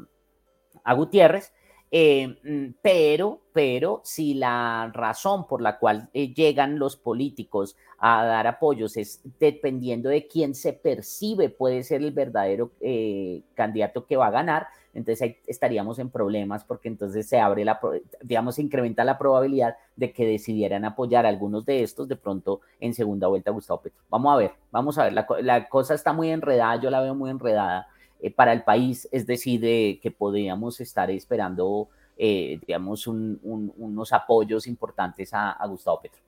a 0.83 0.93
Gutiérrez, 0.93 1.53
eh, 1.95 2.39
mm, 2.43 2.73
pero, 2.81 3.41
pero 3.53 4.01
si 4.03 4.33
la 4.33 4.89
razón 4.93 5.45
por 5.45 5.61
la 5.61 5.77
cual 5.77 6.09
eh, 6.13 6.33
llegan 6.33 6.79
los 6.79 6.95
políticos 6.95 7.77
a 7.99 8.25
dar 8.25 8.47
apoyos 8.47 8.97
es 8.97 9.21
dependiendo 9.39 10.09
de 10.09 10.27
quién 10.27 10.55
se 10.55 10.73
percibe 10.73 11.49
puede 11.49 11.83
ser 11.83 12.01
el 12.01 12.11
verdadero 12.11 12.71
eh, 12.81 13.43
candidato 13.53 14.07
que 14.07 14.17
va 14.17 14.27
a 14.27 14.31
ganar, 14.31 14.65
entonces 14.95 15.21
ahí 15.21 15.37
estaríamos 15.45 15.99
en 15.99 16.09
problemas 16.09 16.63
porque 16.63 16.87
entonces 16.87 17.29
se 17.29 17.39
abre 17.39 17.63
la, 17.63 17.79
digamos, 18.23 18.55
se 18.55 18.63
incrementa 18.63 19.03
la 19.03 19.19
probabilidad 19.19 19.75
de 19.95 20.11
que 20.13 20.25
decidieran 20.25 20.85
apoyar 20.85 21.27
a 21.27 21.29
algunos 21.29 21.63
de 21.63 21.83
estos 21.83 22.07
de 22.07 22.15
pronto 22.15 22.61
en 22.79 22.95
segunda 22.95 23.27
vuelta 23.27 23.51
a 23.51 23.53
Gustavo 23.53 23.81
Petro. 23.81 24.01
Vamos 24.09 24.33
a 24.33 24.37
ver, 24.37 24.51
vamos 24.71 24.97
a 24.97 25.03
ver, 25.03 25.13
la, 25.13 25.27
la 25.41 25.69
cosa 25.69 25.93
está 25.93 26.11
muy 26.11 26.31
enredada, 26.31 26.81
yo 26.81 26.89
la 26.89 27.01
veo 27.01 27.13
muy 27.13 27.29
enredada 27.29 27.87
para 28.31 28.53
el 28.53 28.63
país, 28.63 29.07
es 29.11 29.25
decir, 29.25 29.61
que 30.01 30.11
podríamos 30.11 30.79
estar 30.79 31.11
esperando, 31.11 31.89
eh, 32.17 32.59
digamos, 32.65 33.07
unos 33.07 34.13
apoyos 34.13 34.67
importantes 34.67 35.31
a, 35.33 35.57
Gustavo 35.67 36.01
Petro. 36.01 36.19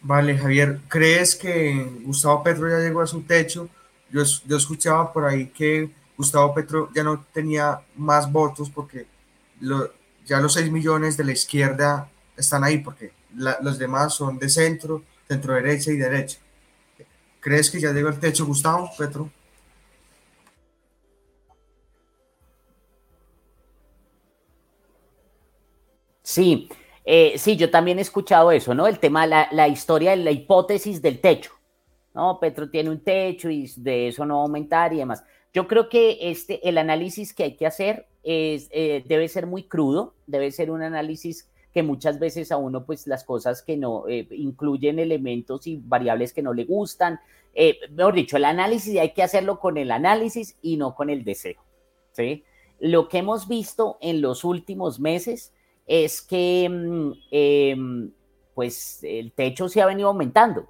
Vale, 0.00 0.36
Javier, 0.36 0.80
¿crees 0.88 1.34
que 1.34 1.90
Gustavo 2.04 2.42
Petro 2.42 2.68
ya 2.68 2.78
llegó 2.78 3.00
a 3.00 3.06
su 3.06 3.22
techo? 3.22 3.68
Yo, 4.10 4.22
yo 4.46 4.56
escuchaba 4.56 5.12
por 5.12 5.24
ahí 5.24 5.46
que 5.46 5.90
Gustavo 6.16 6.54
Petro 6.54 6.90
ya 6.94 7.02
no 7.02 7.24
tenía 7.32 7.80
más 7.96 8.30
votos 8.30 8.70
porque 8.70 9.06
ya 10.24 10.40
los 10.40 10.52
6 10.54 10.70
millones 10.70 11.16
de 11.16 11.24
la 11.24 11.32
izquierda 11.32 12.10
están 12.36 12.64
ahí 12.64 12.78
porque 12.78 13.12
los 13.34 13.78
demás 13.78 14.14
son 14.14 14.38
de 14.38 14.48
centro, 14.48 15.02
centro 15.28 15.54
derecha 15.54 15.90
y 15.90 15.96
derecha. 15.96 16.38
¿Crees 17.40 17.70
que 17.70 17.80
ya 17.80 17.92
llegó 17.92 18.08
al 18.08 18.20
techo 18.20 18.46
Gustavo 18.46 18.90
Petro? 18.96 19.30
Sí, 26.34 26.68
eh, 27.04 27.34
sí, 27.38 27.56
yo 27.56 27.70
también 27.70 28.00
he 28.00 28.02
escuchado 28.02 28.50
eso, 28.50 28.74
¿no? 28.74 28.88
El 28.88 28.98
tema, 28.98 29.24
la, 29.24 29.46
la 29.52 29.68
historia, 29.68 30.16
la 30.16 30.32
hipótesis 30.32 31.00
del 31.00 31.20
techo. 31.20 31.52
No, 32.12 32.40
Petro 32.40 32.68
tiene 32.68 32.90
un 32.90 32.98
techo 32.98 33.48
y 33.50 33.70
de 33.76 34.08
eso 34.08 34.26
no 34.26 34.34
va 34.34 34.40
a 34.40 34.42
aumentar 34.42 34.92
y 34.92 34.96
demás. 34.96 35.22
Yo 35.52 35.68
creo 35.68 35.88
que 35.88 36.18
este, 36.22 36.68
el 36.68 36.76
análisis 36.78 37.32
que 37.32 37.44
hay 37.44 37.54
que 37.54 37.68
hacer 37.68 38.08
es, 38.24 38.68
eh, 38.72 39.04
debe 39.06 39.28
ser 39.28 39.46
muy 39.46 39.62
crudo, 39.62 40.14
debe 40.26 40.50
ser 40.50 40.72
un 40.72 40.82
análisis 40.82 41.48
que 41.72 41.84
muchas 41.84 42.18
veces 42.18 42.50
a 42.50 42.56
uno, 42.56 42.84
pues 42.84 43.06
las 43.06 43.22
cosas 43.22 43.62
que 43.62 43.76
no 43.76 44.08
eh, 44.08 44.26
incluyen 44.32 44.98
elementos 44.98 45.68
y 45.68 45.76
variables 45.76 46.32
que 46.32 46.42
no 46.42 46.52
le 46.52 46.64
gustan. 46.64 47.20
mejor 47.90 48.14
dicho, 48.14 48.38
el 48.38 48.44
análisis 48.44 48.98
hay 48.98 49.12
que 49.12 49.22
hacerlo 49.22 49.60
con 49.60 49.78
el 49.78 49.92
análisis 49.92 50.56
y 50.62 50.78
no 50.78 50.96
con 50.96 51.10
el 51.10 51.22
deseo. 51.22 51.62
¿sí? 52.10 52.42
Lo 52.80 53.08
que 53.08 53.18
hemos 53.18 53.46
visto 53.46 53.98
en 54.00 54.20
los 54.20 54.42
últimos 54.42 54.98
meses 54.98 55.52
es 55.86 56.22
que 56.22 56.68
mm, 56.68 57.12
em, 57.30 58.12
pues 58.54 59.00
el 59.02 59.32
techo 59.32 59.68
se 59.68 59.82
ha 59.82 59.86
venido 59.86 60.08
aumentando. 60.08 60.68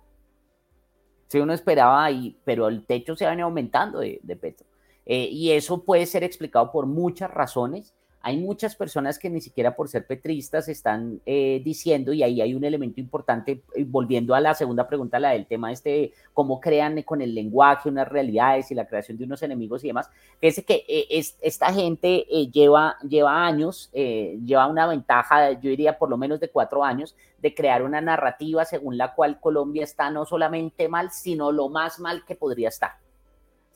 Si 1.29 1.39
uno 1.39 1.53
esperaba 1.53 2.05
ahí, 2.05 2.37
pero 2.45 2.69
el 2.69 2.85
techo 2.85 3.17
se 3.17 3.27
ha 3.27 3.31
venido 3.31 3.47
aumentando 3.47 4.01
de, 4.01 4.21
de 4.23 4.37
Petro. 4.37 4.67
Eh, 5.07 5.29
y 5.31 5.51
eso 5.51 5.83
puede 5.85 6.07
ser 6.07 6.25
explicado 6.25 6.73
por 6.73 6.87
muchas 6.87 7.31
razones 7.31 7.95
hay 8.27 8.39
muchas 8.39 8.75
personas 8.75 9.19
que 9.19 9.29
ni 9.29 9.43
siquiera 9.43 9.77
por 9.77 9.87
ser 9.87 10.07
petristas 10.07 10.67
están 10.71 11.21
eh, 11.27 11.61
diciendo, 11.63 12.11
y 12.15 12.23
ahí 12.23 12.41
hay 12.41 12.55
un 12.55 12.65
elemento 12.65 12.99
importante, 12.99 13.63
eh, 13.75 13.85
volviendo 13.87 14.35
a 14.35 14.41
la 14.41 14.55
segunda 14.55 14.89
pregunta, 14.89 15.21
la 15.21 15.33
del 15.33 15.45
tema 15.45 15.71
este, 15.71 16.15
cómo 16.33 16.59
crean 16.59 17.03
con 17.03 17.21
el 17.21 17.35
lenguaje 17.35 17.91
unas 17.91 18.09
realidades 18.09 18.71
y 18.71 18.75
la 18.75 18.87
creación 18.87 19.19
de 19.19 19.25
unos 19.25 19.43
enemigos 19.43 19.85
y 19.85 19.89
demás, 19.89 20.09
es 20.41 20.65
que 20.65 20.87
eh, 20.89 21.07
es, 21.11 21.37
esta 21.43 21.71
gente 21.71 22.25
lleva, 22.51 22.97
lleva 23.07 23.45
años, 23.45 23.91
lleva 23.93 24.69
una 24.69 24.87
ventaja, 24.87 25.53
yo 25.53 25.69
diría 25.69 25.99
por 25.99 26.09
lo 26.09 26.17
menos 26.17 26.41
de 26.41 26.49
cuatro 26.49 26.83
años, 26.83 27.15
de 27.43 27.55
crear 27.55 27.83
una 27.83 28.01
narrativa 28.01 28.65
según 28.65 28.97
la 28.97 29.15
cual 29.15 29.39
Colombia 29.39 29.85
está 29.85 30.11
no 30.11 30.25
solamente 30.25 30.89
mal, 30.89 31.11
sino 31.11 31.53
lo 31.53 31.69
más 31.69 32.01
mal 32.01 32.25
que 32.25 32.37
podría 32.37 32.71
estar. 32.71 33.04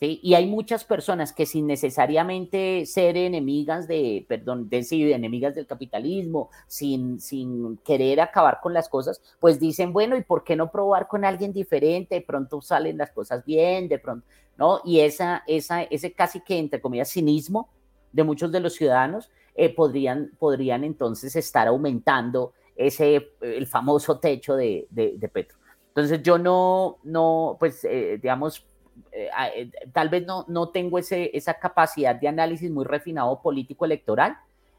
Y 0.00 0.34
hay 0.34 0.46
muchas 0.46 0.84
personas 0.84 1.32
que 1.32 1.44
sin 1.44 1.66
necesariamente 1.66 2.86
ser 2.86 3.16
enemigas 3.16 3.88
de, 3.88 4.24
perdón, 4.28 4.68
de, 4.68 4.84
sí, 4.84 5.12
enemigas 5.12 5.56
del 5.56 5.66
capitalismo, 5.66 6.50
sin, 6.68 7.20
sin 7.20 7.78
querer 7.78 8.20
acabar 8.20 8.60
con 8.62 8.72
las 8.72 8.88
cosas, 8.88 9.20
pues 9.40 9.58
dicen, 9.58 9.92
bueno, 9.92 10.16
¿y 10.16 10.22
por 10.22 10.44
qué 10.44 10.54
no 10.54 10.70
probar 10.70 11.08
con 11.08 11.24
alguien 11.24 11.52
diferente? 11.52 12.14
De 12.14 12.20
pronto 12.20 12.62
salen 12.62 12.96
las 12.96 13.10
cosas 13.10 13.44
bien, 13.44 13.88
de 13.88 13.98
pronto, 13.98 14.24
¿no? 14.56 14.80
Y 14.84 15.00
esa, 15.00 15.42
esa, 15.48 15.82
ese 15.82 16.12
casi 16.12 16.40
que, 16.40 16.58
entre 16.58 16.80
comillas, 16.80 17.10
cinismo 17.10 17.68
de 18.12 18.22
muchos 18.22 18.52
de 18.52 18.60
los 18.60 18.74
ciudadanos 18.74 19.30
eh, 19.56 19.74
podrían, 19.74 20.30
podrían 20.38 20.84
entonces 20.84 21.34
estar 21.34 21.66
aumentando 21.66 22.52
ese, 22.76 23.32
el 23.40 23.66
famoso 23.66 24.20
techo 24.20 24.54
de, 24.54 24.86
de, 24.90 25.28
Petro. 25.28 25.58
Entonces 25.88 26.22
yo 26.22 26.38
no, 26.38 26.98
no, 27.02 27.56
pues, 27.58 27.82
eh, 27.82 28.20
digamos, 28.22 28.67
eh, 29.12 29.28
eh, 29.54 29.70
tal 29.92 30.08
vez 30.08 30.26
no, 30.26 30.44
no 30.48 30.70
tengo 30.70 30.98
ese, 30.98 31.30
esa 31.34 31.54
capacidad 31.54 32.14
de 32.14 32.28
análisis 32.28 32.70
muy 32.70 32.84
refinado 32.84 33.40
político 33.42 33.84
electoral, 33.84 34.36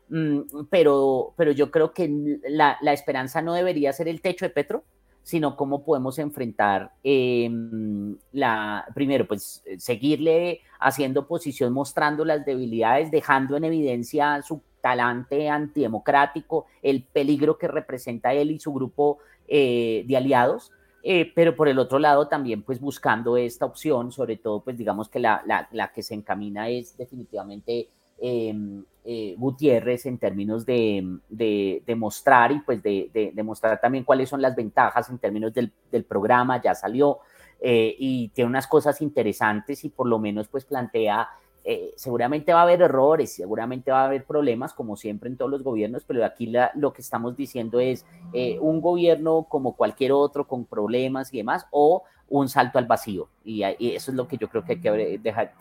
mm, 0.10 0.66
pero, 0.70 1.34
pero 1.36 1.52
yo 1.52 1.72
creo 1.72 1.94
que 1.94 2.40
la, 2.48 2.78
la, 2.82 2.94
esperanza 2.94 3.42
no 3.42 3.54
debería 3.54 3.94
ser 3.94 4.08
el 4.08 4.22
techo 4.22 4.46
de 4.46 4.50
Petro, 4.52 4.84
sino 5.24 5.56
cómo 5.56 5.84
podemos 5.84 6.18
enfrentar 6.18 6.92
em, 7.04 8.18
la, 8.32 8.86
primero, 8.96 9.28
pues 9.28 9.64
seguirle 9.78 10.62
haciendo 10.80 11.22
oposición, 11.22 11.74
mostrando 11.74 12.26
las 12.26 12.46
debilidades, 12.46 13.12
dejando 13.12 13.58
en 13.58 13.66
evidencia 13.66 14.42
su 14.42 14.62
talante 14.82 15.50
antidemocrático, 15.50 16.66
el 16.82 17.04
peligro 17.04 17.58
que 17.58 17.68
representa 17.68 18.34
él 18.34 18.52
y 18.52 18.60
su 18.60 18.74
grupo 18.74 19.20
eh, 19.48 20.04
de 20.08 20.18
aliados, 20.18 20.72
eh, 21.04 21.32
pero 21.34 21.56
por 21.56 21.68
el 21.68 21.80
otro 21.80 22.00
lado 22.00 22.28
también 22.28 22.64
pues 22.64 22.80
buscando 22.80 23.38
esta 23.38 23.66
opción, 23.66 24.12
sobre 24.12 24.38
todo 24.38 24.62
pues 24.62 24.78
digamos 24.78 25.10
que 25.10 25.20
la, 25.20 25.44
la, 25.72 25.92
que 25.94 26.04
se 26.04 26.14
encamina 26.14 26.70
es 26.70 26.98
definitivamente 26.98 27.88
em, 28.20 28.84
eh, 29.06 29.36
Gutiérrez 29.38 30.06
en 30.06 30.18
términos 30.18 30.66
de, 30.66 31.20
de, 31.30 31.96
mostrar 31.96 32.52
y 32.52 32.60
pues 32.60 32.84
de, 32.84 33.32
de, 33.34 33.44
mostrar 33.44 33.80
también 33.80 34.04
cuáles 34.04 34.30
son 34.30 34.42
las 34.42 34.56
ventajas 34.56 35.10
en 35.10 35.18
términos 35.18 35.54
del, 35.54 35.72
del 35.92 36.04
programa, 36.04 36.62
ya 36.62 36.76
salió 36.76 37.20
eh, 37.62 37.96
y 37.98 38.30
tiene 38.30 38.50
unas 38.50 38.68
cosas 38.68 39.02
interesantes 39.02 39.84
y 39.84 39.90
por 39.90 40.08
lo 40.08 40.18
menos 40.18 40.48
pues 40.48 40.64
plantea 40.64 41.28
eh, 41.66 41.94
seguramente 41.98 42.54
va 42.54 42.62
a 42.62 42.64
haber 42.64 42.82
errores, 42.82 43.34
seguramente 43.34 43.92
va 43.92 44.04
a 44.04 44.06
haber 44.06 44.26
problemas, 44.26 44.74
como 44.74 44.96
siempre 44.96 45.30
en 45.30 45.38
todos 45.38 45.52
los 45.52 45.62
gobiernos, 45.62 46.04
pero 46.06 46.24
aquí 46.26 46.52
lo 46.76 46.94
que 46.94 47.02
estamos 47.02 47.36
diciendo 47.36 47.80
es 47.80 48.06
eh, 48.34 48.58
un 48.60 48.82
gobierno 48.82 49.46
como 49.50 49.76
cualquier 49.76 50.14
otro 50.14 50.48
con 50.48 50.66
problemas 50.66 51.34
y 51.34 51.38
demás, 51.38 51.66
o 51.72 52.04
un 52.30 52.48
salto 52.48 52.80
al 52.80 52.86
vacío. 52.86 53.28
Y, 53.44 53.64
eso 53.64 54.12
es 54.12 54.18
lo 54.18 54.28
que 54.28 54.38
yo 54.38 54.50
creo 54.50 54.64
que, 54.64 54.80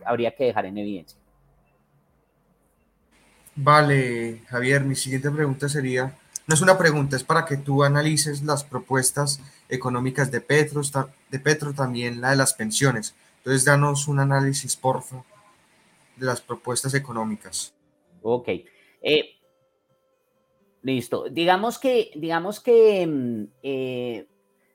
habría 0.05 0.35
que 0.35 0.45
dejar 0.45 0.67
en 0.67 0.78
evidencia. 0.78 1.19
Vale, 3.57 4.43
Javier, 4.47 4.85
mi 4.85 4.95
siguiente 4.95 5.31
pregunta 5.31 5.69
sería, 5.69 6.17
no 6.47 6.55
es 6.55 6.61
una 6.62 6.78
pregunta, 6.78 7.17
es 7.17 7.25
para 7.25 7.45
que 7.45 7.57
tú 7.57 7.83
analices 7.83 8.43
las 8.43 8.62
propuestas 8.62 9.40
económicas 9.69 10.31
de 10.31 10.40
Petro, 10.40 10.81
de 11.31 11.38
Petro 11.40 11.75
también 11.75 12.21
la 12.21 12.31
de 12.31 12.37
las 12.37 12.55
pensiones. 12.55 13.17
Entonces, 13.38 13.64
danos 13.64 14.07
un 14.07 14.21
análisis, 14.21 14.76
por 14.76 15.02
favor 15.02 15.38
de 16.18 16.26
las 16.26 16.40
propuestas 16.40 16.94
económicas. 16.94 17.75
Ok. 18.22 18.48
Eh, 19.02 19.38
listo. 20.82 21.28
Digamos 21.30 21.78
que, 21.78 22.10
digamos 22.14 22.60
que 22.60 23.06
mm, 23.06 23.44
eh, 23.62 24.26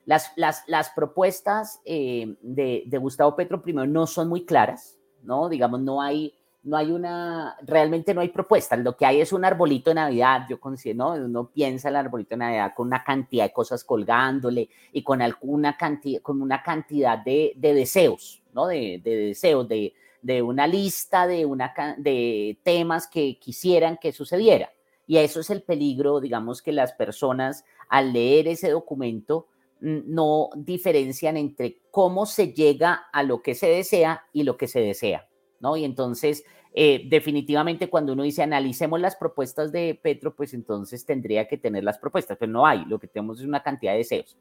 las, 0.06 0.32
las, 0.36 0.90
propuestas 0.90 1.80
eh, 1.84 2.36
de, 2.42 2.98
Gustavo 2.98 3.36
Petro 3.36 3.62
primero 3.62 3.86
no 3.86 4.06
son 4.06 4.28
muy 4.28 4.44
claras, 4.44 4.98
¿no? 5.22 5.48
Digamos, 5.48 5.80
no 5.80 6.02
hay, 6.02 6.34
no 6.62 6.76
hay 6.76 6.92
una, 6.92 7.56
realmente 7.62 8.14
no 8.14 8.20
hay 8.20 8.28
propuesta. 8.28 8.76
Lo 8.76 8.96
que 8.96 9.06
hay 9.06 9.20
es 9.20 9.32
un 9.32 9.44
arbolito 9.44 9.90
de 9.90 9.94
Navidad, 9.94 10.46
yo 10.48 10.60
considero, 10.60 10.98
¿no? 10.98 11.24
Uno 11.24 11.50
piensa 11.50 11.88
el 11.88 11.96
arbolito 11.96 12.30
de 12.30 12.38
Navidad 12.38 12.72
con 12.74 12.88
una 12.88 13.02
cantidad 13.02 13.44
de 13.44 13.52
cosas 13.52 13.84
colgándole 13.84 14.68
y 14.92 15.02
con 15.02 15.22
alguna 15.22 15.76
cantidad, 15.76 16.20
con 16.20 16.42
una 16.42 16.62
cantidad 16.62 17.18
de, 17.18 17.54
deseos, 17.56 18.42
¿no? 18.52 18.66
de 18.66 19.00
deseos, 19.02 19.66
de, 19.68 19.94
de 20.24 20.40
una 20.40 20.66
lista 20.66 21.26
de, 21.26 21.44
una, 21.44 21.74
de 21.98 22.58
temas 22.62 23.06
que 23.06 23.38
quisieran 23.38 23.98
que 24.00 24.10
sucediera. 24.12 24.70
Y 25.06 25.18
eso 25.18 25.40
es 25.40 25.50
el 25.50 25.62
peligro, 25.62 26.18
digamos, 26.18 26.62
que 26.62 26.72
las 26.72 26.94
personas 26.94 27.64
al 27.90 28.14
leer 28.14 28.48
ese 28.48 28.70
documento 28.70 29.48
no 29.80 30.48
diferencian 30.56 31.36
entre 31.36 31.78
cómo 31.90 32.24
se 32.24 32.54
llega 32.54 33.04
a 33.12 33.22
lo 33.22 33.42
que 33.42 33.54
se 33.54 33.68
desea 33.68 34.24
y 34.32 34.44
lo 34.44 34.56
que 34.56 34.66
se 34.66 34.80
desea, 34.80 35.28
¿no? 35.60 35.76
Y 35.76 35.84
entonces 35.84 36.42
eh, 36.72 37.02
definitivamente 37.06 37.90
cuando 37.90 38.14
uno 38.14 38.22
dice 38.22 38.42
analicemos 38.42 38.98
las 38.98 39.16
propuestas 39.16 39.72
de 39.72 40.00
Petro, 40.02 40.34
pues 40.34 40.54
entonces 40.54 41.04
tendría 41.04 41.46
que 41.46 41.58
tener 41.58 41.84
las 41.84 41.98
propuestas, 41.98 42.38
pero 42.40 42.50
no 42.50 42.66
hay, 42.66 42.86
lo 42.86 42.98
que 42.98 43.08
tenemos 43.08 43.40
es 43.40 43.46
una 43.46 43.62
cantidad 43.62 43.92
de 43.92 43.98
deseos. 43.98 44.38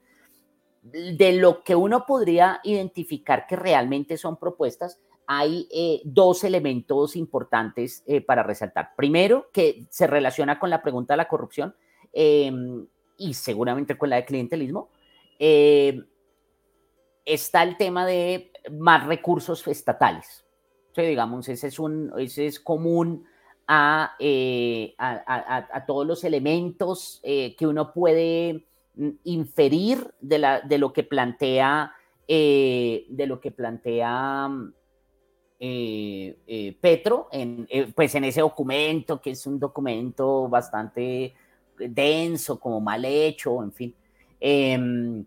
De 0.81 1.33
lo 1.33 1.61
que 1.61 1.75
uno 1.75 2.05
podría 2.05 2.61
identificar 2.63 3.47
que 3.47 3.57
realmente 3.57 4.15
son 4.15 4.37
propuestas, 4.37 5.01
hay 5.27 5.67
eh, 5.71 6.01
dos 6.03 6.43
elementos 6.43 7.15
importantes 7.15 8.03
eh, 8.05 8.21
para 8.21 8.43
resaltar. 8.43 8.91
Primero, 8.95 9.49
que 9.51 9.85
se 9.89 10.07
relaciona 10.07 10.59
con 10.59 10.69
la 10.69 10.81
pregunta 10.81 11.13
de 11.13 11.17
la 11.17 11.27
corrupción 11.27 11.75
em, 12.11 12.85
y 13.17 13.33
seguramente 13.33 13.97
con 13.97 14.09
la 14.09 14.17
de 14.17 14.25
clientelismo. 14.25 14.89
Em, 15.39 16.05
está 17.25 17.63
el 17.63 17.77
tema 17.77 18.05
de 18.05 18.51
más 18.71 19.07
recursos 19.07 19.65
estatales. 19.67 20.45
digamos, 20.95 21.47
ese 21.49 21.67
es, 21.67 21.79
un, 21.79 22.11
ese 22.17 22.47
es 22.47 22.59
común 22.59 23.25
a, 23.67 24.15
eh, 24.19 24.93
a, 24.97 25.85
todos 25.87 26.05
los 26.05 26.23
elementos 26.25 27.21
que 27.23 27.65
uno 27.65 27.93
puede 27.93 28.67
mm, 28.95 29.09
inferir 29.23 30.13
de, 30.19 30.37
la, 30.37 30.61
de 30.61 30.77
lo 30.77 30.91
que 30.91 31.03
plantea, 31.03 31.93
de 32.27 33.25
lo 33.25 33.39
que 33.39 33.51
plantea 33.51 34.49
eh, 35.65 36.39
eh, 36.45 36.77
Petro, 36.81 37.29
en, 37.31 37.65
eh, 37.69 37.89
pues 37.95 38.13
en 38.15 38.25
ese 38.25 38.41
documento, 38.41 39.21
que 39.21 39.31
es 39.31 39.47
un 39.47 39.57
documento 39.57 40.49
bastante 40.49 41.33
denso, 41.77 42.59
como 42.59 42.81
mal 42.81 43.05
hecho, 43.05 43.63
en 43.63 43.71
fin. 43.71 43.95
Em, 44.41 45.25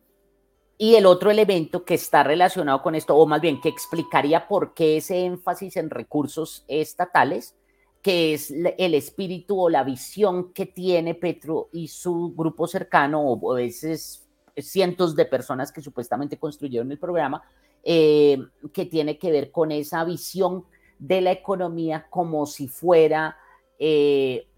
y 0.76 0.94
el 0.94 1.06
otro 1.06 1.30
elemento 1.30 1.86
que 1.86 1.94
está 1.94 2.22
relacionado 2.22 2.82
con 2.82 2.94
esto, 2.94 3.16
o 3.16 3.26
más 3.26 3.40
bien 3.40 3.62
que 3.62 3.70
explicaría 3.70 4.46
por 4.46 4.74
qué 4.74 4.98
ese 4.98 5.24
énfasis 5.24 5.78
en 5.78 5.88
recursos 5.88 6.66
estatales, 6.68 7.56
que 8.02 8.34
es 8.34 8.50
el 8.50 8.92
espíritu 8.92 9.58
o 9.58 9.70
la 9.70 9.84
visión 9.84 10.52
que 10.52 10.66
tiene 10.66 11.14
Petro 11.14 11.70
y 11.72 11.88
su 11.88 12.34
grupo 12.36 12.66
cercano, 12.66 13.22
o 13.22 13.52
a 13.54 13.56
veces 13.56 14.28
cientos 14.54 15.16
de 15.16 15.24
personas 15.24 15.72
que 15.72 15.80
supuestamente 15.80 16.36
construyeron 16.36 16.92
el 16.92 16.98
programa, 16.98 17.42
eh, 17.88 18.44
que 18.72 18.84
tiene 18.84 19.16
que 19.16 19.30
ver 19.30 19.52
con 19.52 19.70
esa 19.70 20.02
visión 20.02 20.64
de 20.98 21.20
la 21.20 21.30
economía 21.30 22.08
como 22.10 22.44
si 22.44 22.66
fuera, 22.66 23.36
eh, 23.78 24.48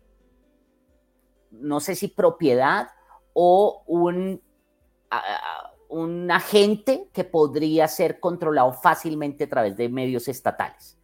no 1.51 1.79
sé 1.79 1.95
si 1.95 2.09
propiedad 2.09 2.89
o 3.35 3.83
un, 3.87 4.41
un 5.91 6.31
agente 6.31 7.11
que 7.13 7.25
podría 7.25 7.87
ser 7.87 8.19
controlado 8.19 8.73
fácilmente 8.73 9.45
a 9.45 9.49
través 9.51 9.77
de 9.77 9.91
medios 9.91 10.27
estatales. 10.29 10.97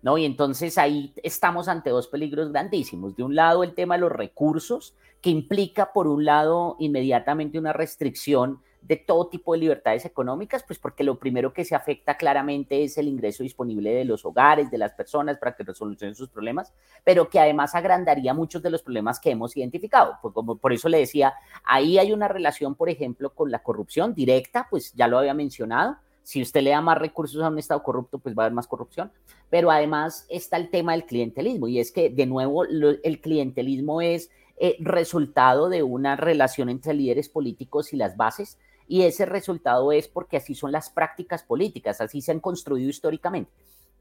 ¿No? 0.00 0.16
Y 0.16 0.26
entonces 0.26 0.78
ahí 0.78 1.12
estamos 1.24 1.66
ante 1.66 1.90
dos 1.90 2.06
peligros 2.06 2.52
grandísimos. 2.52 3.16
De 3.16 3.24
un 3.24 3.34
lado, 3.34 3.64
el 3.64 3.74
tema 3.74 3.96
de 3.96 4.02
los 4.02 4.12
recursos, 4.12 4.94
que 5.20 5.30
implica, 5.30 5.92
por 5.92 6.06
un 6.06 6.24
lado, 6.24 6.76
inmediatamente 6.78 7.58
una 7.58 7.72
restricción 7.72 8.60
de 8.86 8.96
todo 8.96 9.28
tipo 9.28 9.52
de 9.52 9.60
libertades 9.60 10.04
económicas, 10.04 10.62
pues 10.62 10.78
porque 10.78 11.04
lo 11.04 11.18
primero 11.18 11.52
que 11.52 11.64
se 11.64 11.74
afecta 11.74 12.16
claramente 12.16 12.84
es 12.84 12.98
el 12.98 13.08
ingreso 13.08 13.42
disponible 13.42 13.94
de 13.94 14.04
los 14.04 14.26
hogares, 14.26 14.70
de 14.70 14.76
las 14.76 14.92
personas 14.92 15.38
para 15.38 15.56
que 15.56 15.64
resolucionen 15.64 16.14
sus 16.14 16.28
problemas, 16.28 16.72
pero 17.02 17.30
que 17.30 17.40
además 17.40 17.74
agrandaría 17.74 18.34
muchos 18.34 18.62
de 18.62 18.70
los 18.70 18.82
problemas 18.82 19.18
que 19.18 19.30
hemos 19.30 19.56
identificado. 19.56 20.18
Pues 20.20 20.34
como 20.34 20.58
por 20.58 20.72
eso 20.72 20.90
le 20.90 20.98
decía, 20.98 21.32
ahí 21.64 21.98
hay 21.98 22.12
una 22.12 22.28
relación, 22.28 22.74
por 22.74 22.90
ejemplo, 22.90 23.34
con 23.34 23.50
la 23.50 23.62
corrupción 23.62 24.14
directa, 24.14 24.66
pues 24.68 24.92
ya 24.92 25.08
lo 25.08 25.18
había 25.18 25.34
mencionado. 25.34 25.96
Si 26.22 26.42
usted 26.42 26.62
le 26.62 26.70
da 26.70 26.80
más 26.80 26.98
recursos 26.98 27.42
a 27.42 27.48
un 27.48 27.58
Estado 27.58 27.82
corrupto, 27.82 28.18
pues 28.18 28.34
va 28.36 28.42
a 28.42 28.46
haber 28.46 28.54
más 28.54 28.66
corrupción. 28.66 29.12
Pero 29.48 29.70
además 29.70 30.26
está 30.28 30.56
el 30.58 30.70
tema 30.70 30.92
del 30.92 31.04
clientelismo 31.04 31.68
y 31.68 31.78
es 31.80 31.90
que, 31.90 32.10
de 32.10 32.26
nuevo, 32.26 32.64
el 32.64 33.20
clientelismo 33.20 34.00
es 34.02 34.30
eh, 34.56 34.76
resultado 34.78 35.68
de 35.68 35.82
una 35.82 36.16
relación 36.16 36.68
entre 36.68 36.94
líderes 36.94 37.28
políticos 37.28 37.92
y 37.92 37.96
las 37.96 38.16
bases 38.16 38.58
y 38.88 39.02
ese 39.02 39.26
resultado 39.26 39.92
es 39.92 40.08
porque 40.08 40.36
así 40.36 40.54
son 40.54 40.72
las 40.72 40.90
prácticas 40.90 41.42
políticas, 41.42 42.00
así 42.00 42.20
se 42.20 42.32
han 42.32 42.40
construido 42.40 42.88
históricamente. 42.88 43.50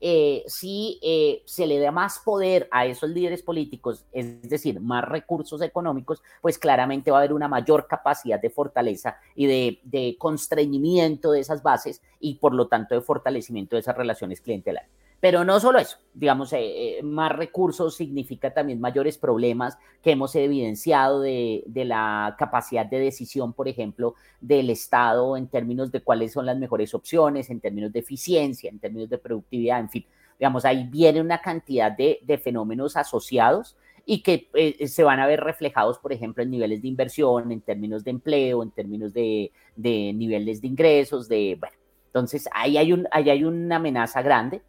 Eh, 0.06 0.44
si 0.48 1.00
eh, 1.02 1.44
se 1.46 1.66
le 1.66 1.80
da 1.80 1.90
más 1.90 2.20
poder 2.20 2.68
a 2.72 2.86
esos 2.86 3.10
líderes 3.10 3.42
políticos, 3.42 4.04
es 4.12 4.42
decir, 4.50 4.82
más 4.82 5.06
recursos 5.06 5.62
económicos, 5.62 6.22
pues 6.42 6.58
claramente 6.58 7.10
va 7.10 7.18
a 7.18 7.20
haber 7.22 7.32
una 7.32 7.48
mayor 7.48 7.88
capacidad 7.88 8.38
de 8.38 8.50
fortaleza 8.50 9.18
y 9.34 9.46
de, 9.46 9.80
de 9.84 10.18
constreñimiento 10.20 11.32
de 11.32 11.40
esas 11.40 11.64
bases 11.64 12.02
y 12.20 12.36
por 12.36 12.54
lo 12.54 12.68
tanto 12.68 12.96
de 12.96 13.02
fortalecimiento 13.02 13.78
de 13.78 13.80
esas 13.80 13.96
relaciones 13.96 14.42
clientelares. 14.42 14.92
Pero 15.24 15.46
no 15.46 15.58
solo 15.62 15.80
eso, 15.80 16.00
digamos, 16.14 16.52
eh, 16.52 16.98
eh, 16.98 17.02
más 17.02 17.32
recursos 17.32 17.96
significa 17.96 18.54
también 18.54 18.82
mayores 18.82 19.18
problemas 19.18 19.78
que 20.02 20.12
hemos 20.12 20.36
evidenciado 20.36 21.22
de, 21.22 21.64
la 21.74 22.36
capacidad 22.38 22.86
de 22.86 23.00
decisión, 23.00 23.54
por 23.54 23.70
ejemplo, 23.70 24.16
del 24.42 24.70
Estado 24.70 25.38
en 25.38 25.48
términos 25.48 25.94
de 25.94 26.02
cuáles 26.02 26.34
son 26.34 26.46
las 26.46 26.58
mejores 26.58 26.94
opciones, 26.94 27.50
en 27.50 27.62
términos 27.62 27.94
de 27.94 28.00
eficiencia, 28.00 28.70
en 28.70 28.80
términos 28.80 29.10
de 29.10 29.18
productividad, 29.18 29.80
en 29.80 29.90
fin. 29.90 30.06
Digamos, 30.38 30.66
ahí 30.66 30.90
viene 30.92 31.22
una 31.22 31.40
cantidad 31.40 31.90
de, 31.90 32.20
fenómenos 32.44 32.98
asociados 32.98 33.78
y 34.06 34.24
que 34.24 34.50
eh, 34.56 34.90
se 34.90 35.04
van 35.04 35.22
a 35.22 35.26
ver 35.26 35.40
reflejados, 35.40 36.00
por 36.00 36.12
ejemplo, 36.12 36.44
en 36.44 36.52
niveles 36.52 36.82
de 36.82 36.90
inversión, 36.90 37.50
en 37.50 37.62
términos 37.62 38.04
de 38.04 38.12
empleo, 38.12 38.62
en 38.62 38.72
términos 38.72 39.14
de, 39.14 39.54
niveles 39.78 40.60
de 40.60 40.68
ingresos, 40.68 41.30
de, 41.30 41.56
bueno, 41.58 41.78
entonces 42.08 42.50
ahí 42.52 42.76
hay, 42.76 42.92
un, 42.92 43.08
ahí 43.10 43.30
hay 43.30 43.46
una 43.46 43.78
amenaza 43.78 44.22
grande 44.22 44.62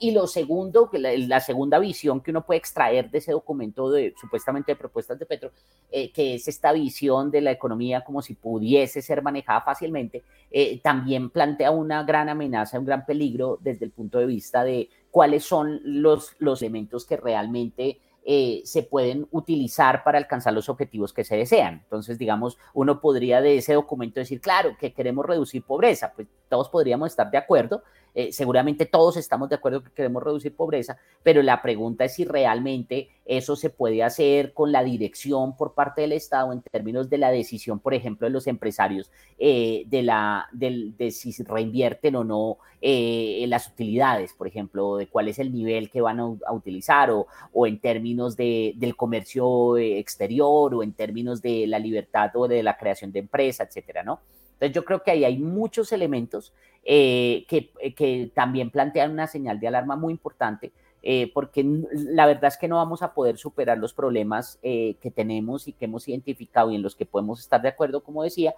y 0.00 0.10
lo 0.12 0.26
segundo, 0.26 0.90
que 0.90 0.98
la, 0.98 1.40
segunda 1.40 1.78
visión 1.78 2.20
que 2.20 2.30
uno 2.30 2.44
puede 2.44 2.58
extraer 2.58 3.10
de 3.10 3.18
ese 3.18 3.32
documento 3.32 3.90
de 3.90 4.14
supuestamente 4.20 4.72
de 4.72 4.76
propuestas 4.76 5.18
de 5.18 5.26
Petro, 5.26 5.52
eh, 5.90 6.10
que 6.10 6.34
es 6.34 6.48
esta 6.48 6.72
visión 6.72 7.30
de 7.30 7.40
la 7.42 7.50
economía 7.50 8.02
como 8.02 8.22
si 8.22 8.34
pudiese 8.34 9.02
ser 9.02 9.22
manejada 9.22 9.60
fácilmente, 9.60 10.24
eh, 10.50 10.80
también 10.82 11.30
plantea 11.30 11.70
una 11.70 12.02
gran 12.02 12.28
amenaza, 12.28 12.78
un 12.78 12.86
gran 12.86 13.04
peligro 13.04 13.58
desde 13.60 13.84
el 13.84 13.92
punto 13.92 14.18
de 14.18 14.26
vista 14.26 14.64
de 14.64 14.88
cuáles 15.10 15.44
son 15.44 15.80
los, 15.84 16.34
los 16.38 16.62
elementos 16.62 17.04
que 17.04 17.16
realmente 17.16 17.98
eh, 18.30 18.60
se 18.64 18.82
pueden 18.82 19.26
utilizar 19.30 20.04
para 20.04 20.18
alcanzar 20.18 20.52
los 20.52 20.68
objetivos 20.68 21.14
que 21.14 21.24
se 21.24 21.34
desean. 21.34 21.80
Entonces, 21.84 22.18
digamos, 22.18 22.58
uno 22.74 23.00
podría 23.00 23.40
de 23.40 23.56
ese 23.56 23.72
documento 23.72 24.20
decir, 24.20 24.40
claro, 24.40 24.76
que 24.78 24.92
queremos 24.92 25.24
reducir 25.24 25.62
pobreza, 25.62 26.12
pues 26.14 26.28
todos 26.50 26.68
podríamos 26.68 27.10
estar 27.10 27.30
de 27.30 27.38
acuerdo, 27.38 27.82
eh, 28.14 28.32
seguramente 28.32 28.86
todos 28.86 29.16
estamos 29.16 29.48
de 29.48 29.56
acuerdo 29.56 29.82
que 29.82 29.90
queremos 29.90 30.22
reducir 30.22 30.54
pobreza, 30.54 30.98
pero 31.22 31.42
la 31.42 31.62
pregunta 31.62 32.04
es 32.04 32.14
si 32.14 32.24
realmente 32.24 33.10
eso 33.24 33.56
se 33.56 33.70
puede 33.70 34.02
hacer 34.02 34.54
con 34.54 34.72
la 34.72 34.82
dirección 34.82 35.56
por 35.56 35.74
parte 35.74 36.00
del 36.00 36.12
Estado 36.12 36.52
en 36.52 36.62
términos 36.62 37.10
de 37.10 37.18
la 37.18 37.30
decisión, 37.30 37.78
por 37.78 37.94
ejemplo, 37.94 38.26
de 38.26 38.32
los 38.32 38.46
empresarios 38.46 39.10
eh, 39.38 39.84
de, 39.86 40.02
la, 40.02 40.48
de, 40.52 41.10
si 41.10 41.32
reinvierten 41.42 42.16
o 42.16 42.24
no 42.24 42.58
eh, 42.80 43.44
las 43.48 43.68
utilidades, 43.68 44.32
por 44.32 44.46
ejemplo, 44.46 44.96
de 44.96 45.08
cuál 45.08 45.28
es 45.28 45.38
el 45.38 45.52
nivel 45.52 45.90
que 45.90 46.00
van 46.00 46.20
a, 46.20 46.52
utilizar 46.52 47.10
o, 47.10 47.26
o, 47.52 47.66
en 47.66 47.78
términos 47.78 48.36
de, 48.36 48.72
del 48.76 48.96
comercio 48.96 49.76
exterior 49.76 50.74
o 50.74 50.82
en 50.82 50.92
términos 50.92 51.42
de 51.42 51.66
la 51.66 51.78
libertad 51.78 52.30
o 52.34 52.48
de 52.48 52.62
la 52.62 52.76
creación 52.76 53.12
de 53.12 53.20
empresa, 53.20 53.64
etcétera, 53.64 54.02
¿no? 54.02 54.20
Entonces 54.58 54.74
yo 54.74 54.84
creo 54.84 55.04
que 55.04 55.12
ahí 55.12 55.24
hay 55.24 55.38
muchos 55.38 55.92
elementos 55.92 56.52
eh, 56.84 57.44
que, 57.48 57.70
que, 57.94 58.30
también 58.34 58.70
plantean 58.70 59.10
una 59.10 59.26
señal 59.26 59.60
de 59.60 59.68
alarma 59.68 59.96
muy 59.96 60.12
importante, 60.12 60.72
eh, 61.02 61.30
porque 61.34 61.64
la 61.92 62.26
verdad 62.26 62.46
es 62.46 62.56
que 62.56 62.68
no 62.68 62.76
vamos 62.76 63.02
a 63.02 63.12
poder 63.12 63.36
superar 63.36 63.78
los 63.78 63.92
problemas 63.92 64.58
eh, 64.62 64.96
que 65.00 65.10
tenemos 65.10 65.68
y 65.68 65.72
que 65.72 65.84
hemos 65.84 66.08
identificado 66.08 66.70
y 66.70 66.76
en 66.76 66.82
los 66.82 66.96
que 66.96 67.06
podemos 67.06 67.40
estar 67.40 67.60
de 67.60 67.68
acuerdo, 67.68 68.02
como 68.02 68.22
decía, 68.22 68.54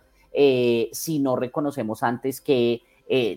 si 0.93 1.19
no 1.19 1.35
reconocemos 1.35 2.05
antes 2.05 2.41
que 2.41 2.83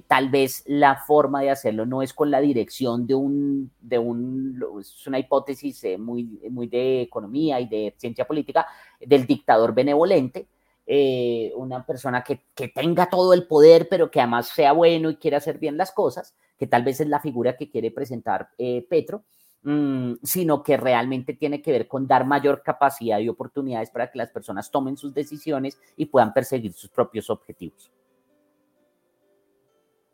tal 0.08 0.30
vez 0.30 0.64
la 0.68 0.98
forma 0.98 1.42
de 1.42 1.50
hacerlo 1.50 1.88
no 1.88 2.04
es 2.04 2.14
con 2.14 2.30
la 2.30 2.40
dirección 2.40 3.08
de 3.08 3.16
un, 3.16 3.72
de 3.82 3.98
un 3.98 4.64
es 4.80 5.08
una 5.08 5.18
hipótesis 5.18 5.84
muy, 5.98 6.40
muy 6.52 6.68
de 6.68 7.02
economía 7.02 7.60
y 7.60 7.68
de 7.68 7.96
ciencia 7.98 8.26
política, 8.26 8.68
del 9.00 9.26
dictador 9.26 9.74
benevolente, 9.74 10.46
eh, 10.86 11.54
una 11.56 11.86
persona 11.86 12.24
que, 12.24 12.44
tenga 12.74 13.10
todo 13.10 13.34
el 13.34 13.48
poder, 13.48 13.88
pero 13.90 14.12
que 14.12 14.20
además 14.20 14.50
sea 14.50 14.74
bueno 14.74 15.10
y 15.10 15.16
quiera 15.16 15.38
hacer 15.38 15.58
bien 15.58 15.78
las 15.78 15.92
cosas, 15.92 16.36
que 16.58 16.68
tal 16.68 16.84
vez 16.84 17.00
es 17.00 17.08
la 17.08 17.22
figura 17.22 17.56
que 17.56 17.70
quiere 17.70 17.92
presentar 17.92 18.50
eh, 18.58 18.86
Petro, 18.90 19.24
mm, 19.64 20.16
sino 20.24 20.62
que 20.62 20.76
realmente 20.76 21.34
tiene 21.34 21.62
que 21.62 21.72
ver 21.72 21.88
con 21.88 22.06
dar 22.06 22.26
mayor 22.26 22.62
capacidad 22.64 23.20
y 23.20 23.30
oportunidades 23.30 23.92
para 23.92 24.12
que 24.12 24.18
las 24.18 24.30
personas 24.30 24.72
tomen 24.72 24.98
sus 24.98 25.14
decisiones 25.14 25.80
y 25.96 26.08
puedan 26.08 26.34
perseguir 26.34 26.74
sus 26.74 26.90
propios 26.90 27.30
objetivos. 27.30 27.90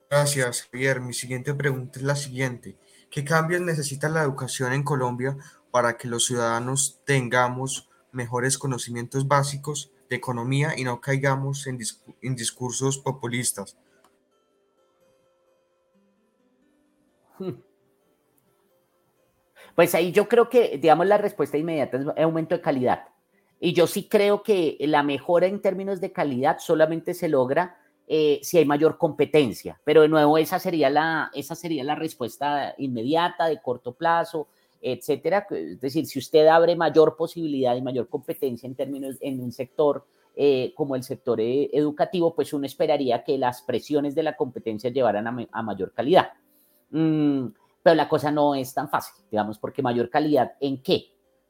Gracias, 0.09 0.63
Javier. 0.63 1.01
Mi 1.01 1.13
siguiente 1.13 1.53
pregunta 1.53 1.99
es 1.99 2.05
la 2.05 2.15
siguiente. 2.15 2.77
¿Qué 3.09 3.23
cambios 3.23 3.61
necesita 3.61 4.09
la 4.09 4.21
educación 4.21 4.73
en 4.73 4.83
Colombia 4.83 5.35
para 5.71 5.97
que 5.97 6.07
los 6.07 6.25
ciudadanos 6.25 7.01
tengamos 7.05 7.89
mejores 8.11 8.57
conocimientos 8.57 9.27
básicos 9.27 9.91
de 10.09 10.15
economía 10.15 10.73
y 10.75 10.83
no 10.83 10.99
caigamos 10.99 11.67
en, 11.67 11.77
discursos 12.35 12.97
populistas. 12.97 13.77
Pues 19.75 19.95
ahí 19.95 20.11
yo 20.11 20.27
creo 20.27 20.49
que, 20.49 20.77
digamos, 20.77 21.07
la 21.07 21.17
respuesta 21.17 21.57
inmediata 21.57 21.97
es 21.97 22.05
aumento 22.23 22.55
de 22.55 22.61
calidad. 22.61 23.07
Y 23.61 23.73
yo 23.73 23.87
sí 23.87 24.07
creo 24.09 24.43
que 24.43 24.77
la 24.81 25.03
mejora 25.03 25.47
en 25.47 25.61
términos 25.61 26.01
de 26.01 26.11
calidad 26.11 26.57
solamente 26.59 27.13
se 27.13 27.29
logra 27.29 27.77
eh, 28.07 28.39
si 28.41 28.57
hay 28.57 28.65
mayor 28.65 28.97
competencia. 28.97 29.79
Pero 29.83 30.01
de 30.01 30.09
nuevo, 30.09 30.37
esa 30.37 30.59
sería, 30.59 30.89
la, 30.89 31.29
esa 31.33 31.55
sería 31.55 31.83
la 31.83 31.95
respuesta 31.95 32.73
inmediata, 32.77 33.47
de 33.47 33.61
corto 33.61 33.93
plazo, 33.93 34.47
etcétera. 34.81 35.45
Es 35.51 35.81
decir, 35.81 36.05
si 36.05 36.19
usted 36.19 36.47
abre 36.47 36.75
mayor 36.75 37.15
posibilidad 37.17 37.75
y 37.75 37.81
mayor 37.81 38.07
competencia 38.07 38.67
en 38.67 38.75
términos 38.75 39.17
en 39.21 39.41
un 39.41 39.51
sector 39.51 40.05
eh, 40.35 40.73
como 40.75 40.95
el 40.95 41.03
sector 41.03 41.41
eh, 41.41 41.69
educativo, 41.73 42.33
pues 42.33 42.53
uno 42.53 42.65
esperaría 42.65 43.23
que 43.23 43.37
las 43.37 43.61
presiones 43.61 44.15
de 44.15 44.23
la 44.23 44.37
competencia 44.37 44.89
llevaran 44.89 45.27
a, 45.51 45.61
mayor 45.63 45.91
calidad. 45.93 46.29
Mm, 46.91 47.47
pero 47.83 47.95
la 47.95 48.07
cosa 48.07 48.31
no 48.31 48.55
es 48.55 48.73
tan 48.73 48.89
fácil, 48.89 49.25
digamos, 49.29 49.57
porque 49.59 49.81
mayor 49.81 50.09
calidad 50.09 50.53
en 50.61 50.81
qué? 50.81 51.07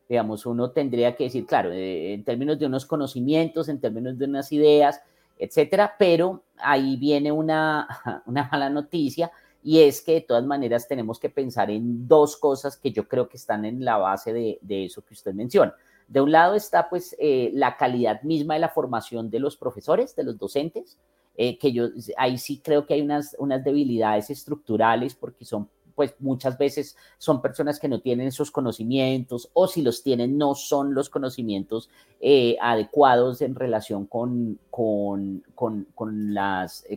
Digamos, 0.08 0.46
uno 0.48 0.72
tendría 0.72 1.15
que 1.15 1.26
decir, 1.26 1.46
claro, 1.46 1.72
eh, 1.72 2.13
en 2.13 2.24
términos 2.24 2.58
de 2.58 2.65
unos 2.65 2.86
conocimientos, 2.86 3.70
en 3.70 3.80
términos 3.80 4.18
de 4.18 4.26
unas 4.26 4.52
ideas, 4.52 5.02
etcétera, 5.38 5.94
pero 6.00 6.46
ahí 6.58 6.98
viene 6.98 7.32
una, 7.32 7.88
una 8.26 8.50
mala 8.52 8.70
noticia 8.70 9.32
y 9.63 9.82
es 9.82 10.02
que 10.02 10.13
de 10.13 10.22
todas 10.22 10.45
maneras 10.45 10.88
tenemos 10.88 11.19
que 11.19 11.30
pensar 11.30 11.69
en 11.69 12.08
dos 12.08 12.38
cosas 12.38 12.78
que 12.78 12.91
yo 12.91 13.08
creo 13.08 13.28
que 13.28 13.38
están 13.38 13.65
en 13.65 13.84
la 13.84 13.98
base 13.98 14.34
de, 14.34 14.60
de 14.62 14.86
eso 14.86 15.04
que 15.04 15.13
usted 15.13 15.34
menciona. 15.34 15.76
De 16.10 16.22
un 16.22 16.32
lado 16.32 16.56
está 16.56 16.89
pues 16.89 17.15
eh, 17.19 17.52
la 17.54 17.78
calidad 17.78 18.24
misma 18.24 18.56
de 18.56 18.62
la 18.62 18.69
formación 18.69 19.30
de 19.30 19.39
los 19.39 19.56
profesores, 19.56 20.15
de 20.15 20.24
los 20.24 20.39
docentes, 20.39 20.98
eh, 21.38 21.58
que 21.60 21.72
yo 21.72 21.88
ahí 22.17 22.39
sí 22.39 22.60
creo 22.63 22.86
que 22.88 22.95
hay 22.95 23.02
unas, 23.02 23.38
debilidades 23.63 24.30
estructurales 24.32 25.15
porque 25.15 25.45
son 25.45 25.69
pues 25.93 26.15
muchas 26.19 26.58
veces 26.58 26.98
son 27.17 27.41
personas 27.41 27.80
que 27.80 27.89
no 27.89 28.00
tienen 28.02 28.28
esos 28.28 28.52
conocimientos 28.52 29.50
o 29.54 29.67
si 29.67 29.82
los 29.82 30.02
tienen 30.02 30.38
no 30.38 30.56
son 30.56 30.93
los 30.93 31.10
conocimientos 31.10 31.89
eh, 32.22 32.58
adecuados 32.62 33.41
en 33.41 33.54
relación 33.54 34.06
con, 34.06 34.58
con, 34.72 35.43
con, 35.54 35.86
con 35.93 36.34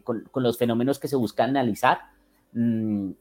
con, 0.05 0.42
los 0.42 0.57
fenómenos 0.57 0.98
que 0.98 1.09
se 1.09 1.16
busca 1.16 1.44
analizar. 1.44 1.98
Mm, 2.52 3.12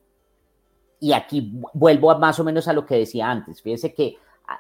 y 0.99 1.13
aquí 1.13 1.51
vuelvo 1.73 2.15
más 2.19 2.39
o 2.39 2.43
menos 2.43 2.67
a 2.67 2.73
lo 2.73 2.85
que 2.85 2.95
decía 2.95 3.29
antes. 3.29 3.61
Fíjense 3.61 3.93
que 3.93 4.17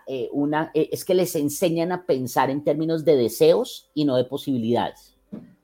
eh, 0.07 0.29
una, 0.31 0.71
eh, 0.73 0.89
es 0.91 1.05
que 1.05 1.13
les 1.13 1.35
enseñan 1.35 1.91
a 1.91 2.05
pensar 2.05 2.49
en 2.49 2.63
términos 2.63 3.05
de 3.05 3.15
deseos 3.15 3.89
y 3.93 4.05
no 4.05 4.15
de 4.15 4.25
posibilidades. 4.25 5.15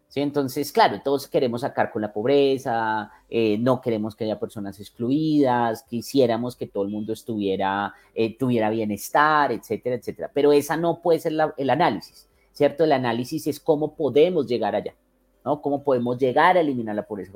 ¿sí? 0.08 0.22
Entonces, 0.22 0.72
claro, 0.72 1.02
todos 1.04 1.28
queremos 1.28 1.62
sacar 1.62 1.92
con 1.92 2.02
la 2.04 2.14
pobreza, 2.14 3.10
eh, 3.30 3.58
no 3.58 3.82
queremos 3.82 4.16
que 4.16 4.26
haya 4.26 4.40
personas 4.40 4.80
excluidas, 4.80 5.84
quisiéramos 5.84 6.56
que 6.56 6.68
todo 6.68 6.84
el 6.84 6.90
mundo 6.90 7.14
estuviera, 7.14 7.94
tuviera 8.38 8.70
bienestar, 8.70 9.52
etcétera, 9.52 9.96
etcétera. 9.96 10.32
Pero 10.34 10.52
esa 10.54 10.78
no 10.78 11.02
puede 11.02 11.20
ser 11.20 11.34
el 11.58 11.70
análisis, 11.70 12.28
¿cierto? 12.52 12.84
El 12.84 12.92
análisis 12.92 13.48
es 13.48 13.60
cómo 13.60 13.96
podemos 13.96 14.48
llegar 14.48 14.76
allá. 14.76 14.94
¿No? 15.48 15.62
¿Cómo 15.62 15.82
podemos 15.82 16.18
llegar 16.18 16.58
a 16.58 16.60
eliminar 16.60 16.94
la 16.94 17.08
pobreza? 17.08 17.32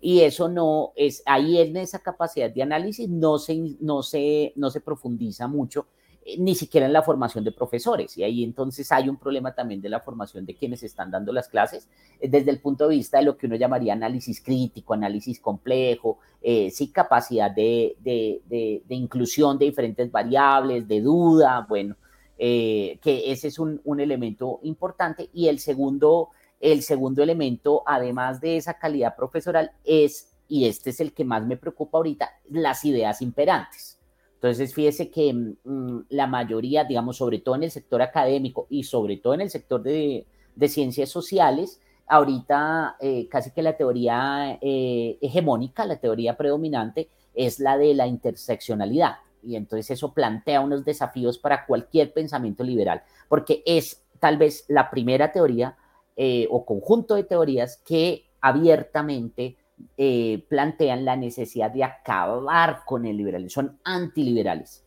Y 0.00 0.22
eso 0.22 0.48
no 0.48 0.92
es, 0.96 1.22
ahí 1.26 1.58
en 1.58 1.76
esa 1.76 2.00
capacidad 2.00 2.50
de 2.50 2.60
análisis 2.60 3.08
no 3.08 3.38
se, 3.38 3.76
no 3.80 4.02
se, 4.02 4.52
no 4.56 4.68
se 4.68 4.80
profundiza 4.80 5.46
mucho 5.46 5.86
eh, 6.24 6.34
ni 6.38 6.56
siquiera 6.56 6.86
en 6.86 6.92
la 6.92 7.02
formación 7.02 7.44
de 7.44 7.52
profesores. 7.52 8.18
Y 8.18 8.24
ahí 8.24 8.42
entonces 8.42 8.90
hay 8.90 9.08
un 9.08 9.16
problema 9.16 9.54
también 9.54 9.80
de 9.80 9.88
la 9.88 10.00
formación 10.00 10.44
de 10.44 10.56
quienes 10.56 10.82
están 10.82 11.08
dando 11.12 11.32
las 11.32 11.48
clases, 11.48 11.88
eh, 12.18 12.28
desde 12.28 12.50
el 12.50 12.58
punto 12.58 12.88
de 12.88 12.96
vista 12.96 13.18
de 13.18 13.24
lo 13.24 13.36
que 13.36 13.46
uno 13.46 13.54
llamaría 13.54 13.92
análisis 13.92 14.40
crítico, 14.40 14.94
análisis 14.94 15.38
complejo, 15.38 16.18
eh, 16.42 16.72
sí 16.72 16.90
capacidad 16.90 17.52
de, 17.52 17.96
de, 18.00 18.42
de, 18.84 18.94
inclusión 18.96 19.56
de 19.56 19.66
diferentes 19.66 20.10
variables, 20.10 20.88
de 20.88 21.00
duda, 21.00 21.64
bueno, 21.68 21.94
que 22.36 22.98
ese 23.02 23.48
es 23.48 23.58
un, 23.60 23.80
un, 23.84 24.00
elemento 24.00 24.58
importante. 24.64 25.30
Y 25.32 25.46
el 25.46 25.58
segundo, 25.58 26.30
el 26.60 26.82
segundo 26.82 27.22
elemento, 27.22 27.82
además 27.86 28.40
de 28.40 28.56
esa 28.56 28.78
calidad 28.78 29.14
profesoral, 29.16 29.72
es, 29.84 30.32
y 30.48 30.66
este 30.66 30.90
es 30.90 31.00
el 31.00 31.12
que 31.12 31.24
más 31.24 31.46
me 31.46 31.56
preocupa 31.56 31.98
ahorita, 31.98 32.30
las 32.50 32.84
ideas 32.84 33.22
imperantes. 33.22 33.96
Entonces, 34.34 34.74
fíjese 34.74 35.10
que 35.10 35.32
mm, 35.32 36.00
la 36.10 36.26
mayoría, 36.26 36.84
digamos, 36.84 37.16
sobre 37.16 37.38
todo 37.38 37.56
en 37.56 37.64
el 37.64 37.70
sector 37.70 38.02
académico 38.02 38.66
y 38.68 38.84
sobre 38.84 39.16
todo 39.16 39.34
en 39.34 39.40
el 39.40 39.50
sector 39.50 39.82
de, 39.82 40.26
ciencias 40.68 41.08
sociales, 41.08 41.80
ahorita 42.06 42.96
eh, 43.00 43.28
casi 43.28 43.50
que 43.50 43.62
la 43.62 43.76
teoría 43.76 44.58
eh, 44.60 45.18
hegemónica, 45.20 45.84
la 45.84 45.96
teoría 45.96 46.36
predominante, 46.36 47.08
es 47.34 47.60
la 47.60 47.76
de 47.76 47.94
la 47.94 48.06
interseccionalidad. 48.06 49.16
Y 49.42 49.56
entonces 49.56 49.90
eso 49.90 50.12
plantea 50.12 50.60
unos 50.60 50.84
desafíos 50.84 51.38
para 51.38 51.66
cualquier 51.66 52.12
pensamiento 52.12 52.64
liberal, 52.64 53.02
porque 53.28 53.62
es 53.66 54.02
tal 54.18 54.38
vez 54.38 54.64
la 54.68 54.90
primera 54.90 55.32
teoría 55.32 55.76
eh, 56.16 56.46
o 56.50 56.64
conjunto 56.64 57.14
de 57.14 57.24
teorías 57.24 57.82
que 57.84 58.24
abiertamente 58.40 59.56
eh, 59.98 60.44
plantean 60.48 61.04
la 61.04 61.14
necesidad 61.14 61.70
de 61.70 61.84
acabar 61.84 62.82
con 62.86 63.04
el 63.04 63.18
liberalismo, 63.18 63.50
son 63.50 63.78
antiliberales, 63.84 64.82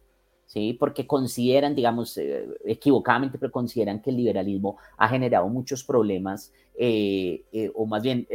¿sí? 0.48 0.74
Porque 0.74 1.06
consideran, 1.06 1.76
digamos, 1.76 2.18
eh, 2.18 2.48
equivocadamente, 2.66 3.38
pero 3.38 3.52
consideran 3.52 4.02
que 4.02 4.10
el 4.10 4.18
liberalismo 4.18 4.78
ha 4.98 5.08
generado 5.08 5.48
muchos 5.50 5.84
problemas, 5.84 6.52
o 7.76 7.86
más 7.86 8.02
bien 8.02 8.26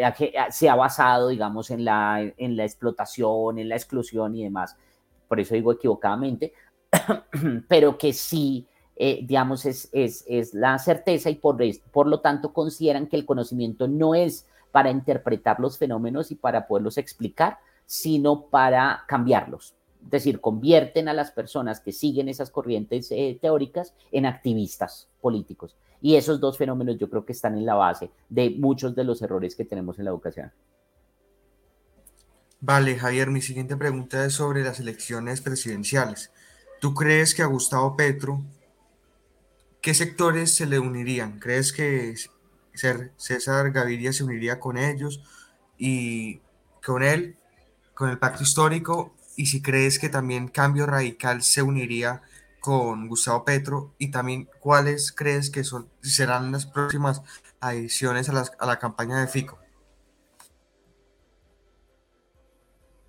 se 0.51 0.69
ha 0.69 0.75
basado, 0.77 1.29
digamos, 1.29 1.71
en 1.71 1.85
la, 1.85 2.33
en 2.37 2.57
la 2.57 2.65
explotación, 2.65 3.59
en 3.59 3.69
la 3.71 3.77
exclusión 3.77 4.37
y 4.37 4.45
demás. 4.45 4.77
Por 5.27 5.41
eso 5.41 5.55
digo 5.55 5.73
equivocadamente, 5.73 6.53
pero 7.69 7.99
que 7.99 8.13
sí, 8.13 8.69
digamos, 8.97 9.67
es, 9.67 9.89
es, 9.93 10.25
es, 10.27 10.55
la 10.55 10.79
certeza 10.79 11.29
y 11.31 11.35
por, 11.35 11.59
por 11.91 12.07
lo 12.07 12.21
tanto 12.21 12.53
consideran 12.53 13.07
que 13.07 13.17
el 13.17 13.27
conocimiento 13.27 13.89
no 13.89 14.15
es 14.15 14.47
para 14.71 14.91
interpretar 14.91 15.61
los 15.61 15.79
fenómenos 15.79 16.31
y 16.31 16.35
para 16.35 16.67
poderlos 16.67 16.99
explicar, 16.99 17.59
sino 17.87 18.47
para 18.47 19.05
cambiarlos. 19.07 19.75
Es 20.05 20.11
decir, 20.11 20.41
convierten 20.41 21.09
a 21.09 21.15
las 21.15 21.31
personas 21.31 21.81
que 21.81 21.93
siguen 21.93 22.29
esas 22.29 22.51
corrientes 22.51 23.11
eh, 23.11 23.39
teóricas 23.41 23.95
en 24.13 24.27
activistas 24.27 25.09
políticos. 25.21 25.77
Y 26.01 26.17
esos 26.17 26.41
dos 26.41 26.59
fenómenos 26.59 26.99
yo 26.99 27.09
creo 27.09 27.25
que 27.25 27.33
están 27.33 27.57
en 27.57 27.65
la 27.65 27.75
base 27.75 28.11
de 28.29 28.51
muchos 28.51 28.95
de 28.95 29.05
los 29.05 29.23
errores 29.23 29.57
que 29.57 29.65
tenemos 29.65 29.99
en 29.99 30.05
la 30.05 30.11
educación. 30.11 30.53
Vale, 32.61 32.97
Javier, 32.97 33.31
mi 33.31 33.41
siguiente 33.41 33.77
pregunta 33.77 34.25
es 34.25 34.35
sobre 34.35 34.63
las 34.65 34.81
elecciones 34.81 35.41
presidenciales. 35.41 36.31
¿Tú 36.81 36.95
crees 36.95 37.35
que 37.35 37.43
a 37.43 37.47
Gustavo 37.47 37.97
Petro, 37.97 38.43
qué 39.85 39.93
sectores 39.93 40.55
se 40.55 40.65
le 40.65 40.79
unirían? 40.79 41.39
¿Crees 41.39 41.71
que 41.71 42.15
César 42.73 43.71
Gaviria 43.71 44.15
se 44.15 44.25
uniría 44.25 44.59
con 44.59 44.79
ellos 44.79 45.23
y 45.77 46.41
con 46.83 47.03
él, 47.03 47.37
con 47.93 48.09
el 48.09 48.19
pacto 48.19 48.43
histórico, 48.43 49.13
y 49.37 49.45
si 49.45 49.61
crees 49.61 49.99
que 49.99 50.09
también 50.09 50.49
Cambio 50.49 50.87
Radical 50.87 51.43
se 51.43 51.61
uniría 51.61 52.23
con 52.61 53.09
Gustavo 53.09 53.45
Petro, 53.45 53.93
y 53.99 54.11
también 54.11 54.49
cuáles 54.59 55.13
crees 55.13 55.51
que 55.51 55.65
son, 55.65 55.91
serán 56.01 56.51
las 56.51 56.65
próximas 56.65 57.21
adiciones 57.61 58.31
a, 58.31 58.67
la 58.67 58.79
campaña 58.79 59.21
de 59.21 59.27
Fico. 59.27 59.59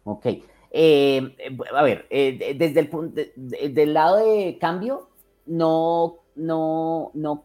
Ok. 0.04 0.26
Eh, 0.72 1.38
a 1.74 1.84
ver, 1.84 2.06
eh, 2.10 2.54
desde 2.60 2.82
el 2.82 2.90
punto 2.90 3.22
del 3.38 3.94
lado 3.94 4.18
de 4.18 4.58
cambio, 4.60 5.10
no, 5.46 6.25
no, 6.36 7.12
no, 7.14 7.44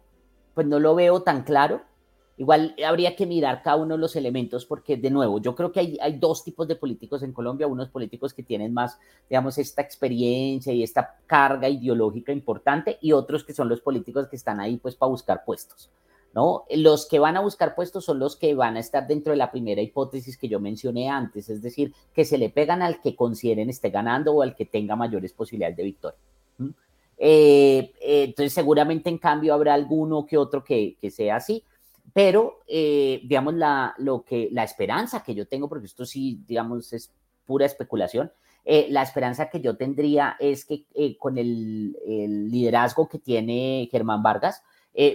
pues 0.55 0.67
no 0.67 0.79
lo 0.79 0.95
veo 0.95 1.23
tan 1.23 1.43
claro. 1.43 1.83
Igual 2.37 2.75
habría 2.87 3.17
que 3.17 3.27
mirar 3.27 3.63
cada 3.63 3.77
uno 3.77 3.97
de 3.97 4.01
los 4.01 4.17
elementos 4.17 4.65
porque, 4.65 4.97
de 4.97 5.11
nuevo, 5.11 5.43
yo 5.43 5.55
creo 5.55 5.71
que 5.73 5.81
hay, 5.81 5.99
hay, 6.01 6.17
dos 6.19 6.43
tipos 6.43 6.67
de 6.67 6.75
políticos 6.75 7.23
en 7.23 7.35
Colombia, 7.35 7.67
unos 7.67 7.91
políticos 7.91 8.33
que 8.33 8.43
tienen 8.43 8.73
más, 8.73 8.99
digamos, 9.29 9.59
esta 9.59 9.83
experiencia 9.83 10.73
y 10.73 10.83
esta 10.83 11.19
carga 11.27 11.69
ideológica 11.69 12.33
importante 12.33 12.97
y 13.03 13.13
otros 13.13 13.45
que 13.45 13.53
son 13.53 13.69
los 13.69 13.83
políticos 13.83 14.27
que 14.29 14.37
están 14.37 14.59
ahí 14.59 14.79
pues 14.79 14.97
para 14.97 15.11
buscar 15.11 15.45
puestos. 15.45 15.91
¿No? 16.33 16.65
Los 16.71 17.07
que 17.09 17.19
van 17.19 17.37
a 17.37 17.41
buscar 17.41 17.75
puestos 17.75 18.05
son 18.05 18.21
los 18.21 18.37
que 18.37 18.55
van 18.55 18.77
a 18.77 18.81
estar 18.81 19.07
dentro 19.07 19.33
de 19.33 19.37
la 19.37 19.51
primera 19.51 19.83
hipótesis 19.83 20.39
que 20.39 20.49
yo 20.49 20.61
mencioné 20.61 21.11
antes, 21.11 21.51
es 21.51 21.61
decir, 21.61 21.93
que 22.15 22.25
se 22.25 22.39
le 22.39 22.49
pegan 22.51 22.83
al 22.83 23.01
que 23.01 23.17
consideren 23.17 23.69
esté 23.69 23.91
ganando 23.91 24.33
o 24.33 24.43
al 24.43 24.55
que 24.55 24.65
tenga 24.65 24.95
mayores 24.95 25.33
posibilidades 25.33 25.77
de 25.77 25.83
victoria. 25.83 26.19
Eh, 27.23 27.93
eh, 28.01 28.25
entonces, 28.25 28.55
seguramente 28.55 29.11
en 29.11 29.19
cambio 29.19 29.53
habrá 29.53 29.75
alguno 29.75 30.25
que 30.25 30.39
otro 30.39 30.65
que, 30.65 30.97
que 30.99 31.11
sea 31.11 31.37
así, 31.37 31.63
pero, 32.13 32.61
eh, 32.67 33.21
digamos, 33.25 33.55
la, 33.55 33.95
lo 33.99 34.25
que, 34.25 34.49
la 34.53 34.65
esperanza 34.65 35.23
que 35.23 35.35
yo 35.35 35.47
tengo, 35.47 35.69
porque 35.69 35.87
esto 35.87 36.05
sí, 36.05 36.43
digamos, 36.47 36.93
es 36.93 37.13
pura 37.45 37.67
especulación, 37.67 38.33
eh, 38.65 38.89
la 38.91 39.03
esperanza 39.03 39.49
que 39.49 39.61
yo 39.61 39.77
tendría 39.77 40.37
es 40.39 40.65
que 40.65 40.87
eh, 40.95 41.17
con 41.17 41.39
el, 41.39 41.93
liderazgo 42.51 43.09
que 43.09 43.19
tiene 43.19 43.89
Germán 43.91 44.23
Vargas, 44.23 44.63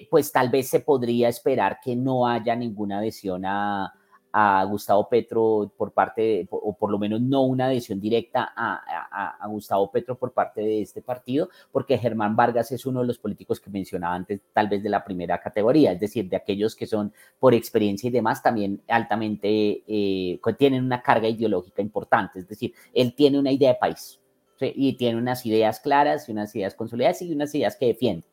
pues 0.09 0.31
tal 0.31 0.49
vez 0.49 0.69
se 0.69 0.79
podría 0.79 1.27
esperar 1.27 1.79
que 1.83 1.95
no 1.95 2.27
haya 2.27 2.55
ninguna 2.55 2.99
adhesión 2.99 3.45
a, 3.45 3.93
a 4.37 4.65
Gustavo 4.65 5.07
Petro 5.07 5.71
por 5.77 5.93
parte, 5.93 6.45
o 6.51 6.75
por 6.75 6.91
lo 6.91 6.99
menos 6.99 7.21
no 7.21 7.43
una 7.43 7.67
adhesión 7.67 8.01
directa 8.01 8.51
a, 8.53 9.37
a, 9.41 9.47
Gustavo 9.47 9.89
Petro 9.89 10.17
por 10.17 10.33
parte 10.33 10.59
de 10.59 10.81
este 10.81 11.01
partido, 11.01 11.47
porque 11.71 11.97
Germán 11.97 12.35
Vargas 12.35 12.69
es 12.73 12.85
uno 12.85 12.99
de 12.99 13.07
los 13.07 13.17
políticos 13.17 13.61
que 13.61 13.69
mencionaba 13.69 14.13
antes, 14.13 14.41
tal 14.51 14.67
vez 14.67 14.83
de 14.83 14.89
la 14.89 15.05
primera 15.05 15.39
categoría, 15.39 15.93
es 15.93 16.01
decir, 16.01 16.27
de 16.27 16.35
aquellos 16.35 16.75
que 16.75 16.85
son 16.85 17.13
por 17.39 17.53
experiencia 17.53 18.09
y 18.09 18.11
demás 18.11 18.43
también 18.43 18.81
altamente, 18.89 19.83
eh, 19.87 20.37
tienen 20.57 20.83
una 20.83 21.01
carga 21.01 21.29
ideológica 21.29 21.81
importante, 21.81 22.39
es 22.39 22.47
decir, 22.49 22.73
él 22.93 23.15
tiene 23.15 23.39
una 23.39 23.53
idea 23.53 23.71
de 23.71 23.79
país 23.79 24.19
y 24.59 24.97
tiene 24.97 25.17
unas 25.17 25.45
ideas 25.45 25.79
claras 25.79 26.27
y 26.27 26.33
unas 26.33 26.53
ideas 26.57 26.75
consolidadas 26.75 27.21
y 27.21 27.31
unas 27.31 27.55
ideas 27.55 27.77
que 27.77 27.85
defiende, 27.85 28.25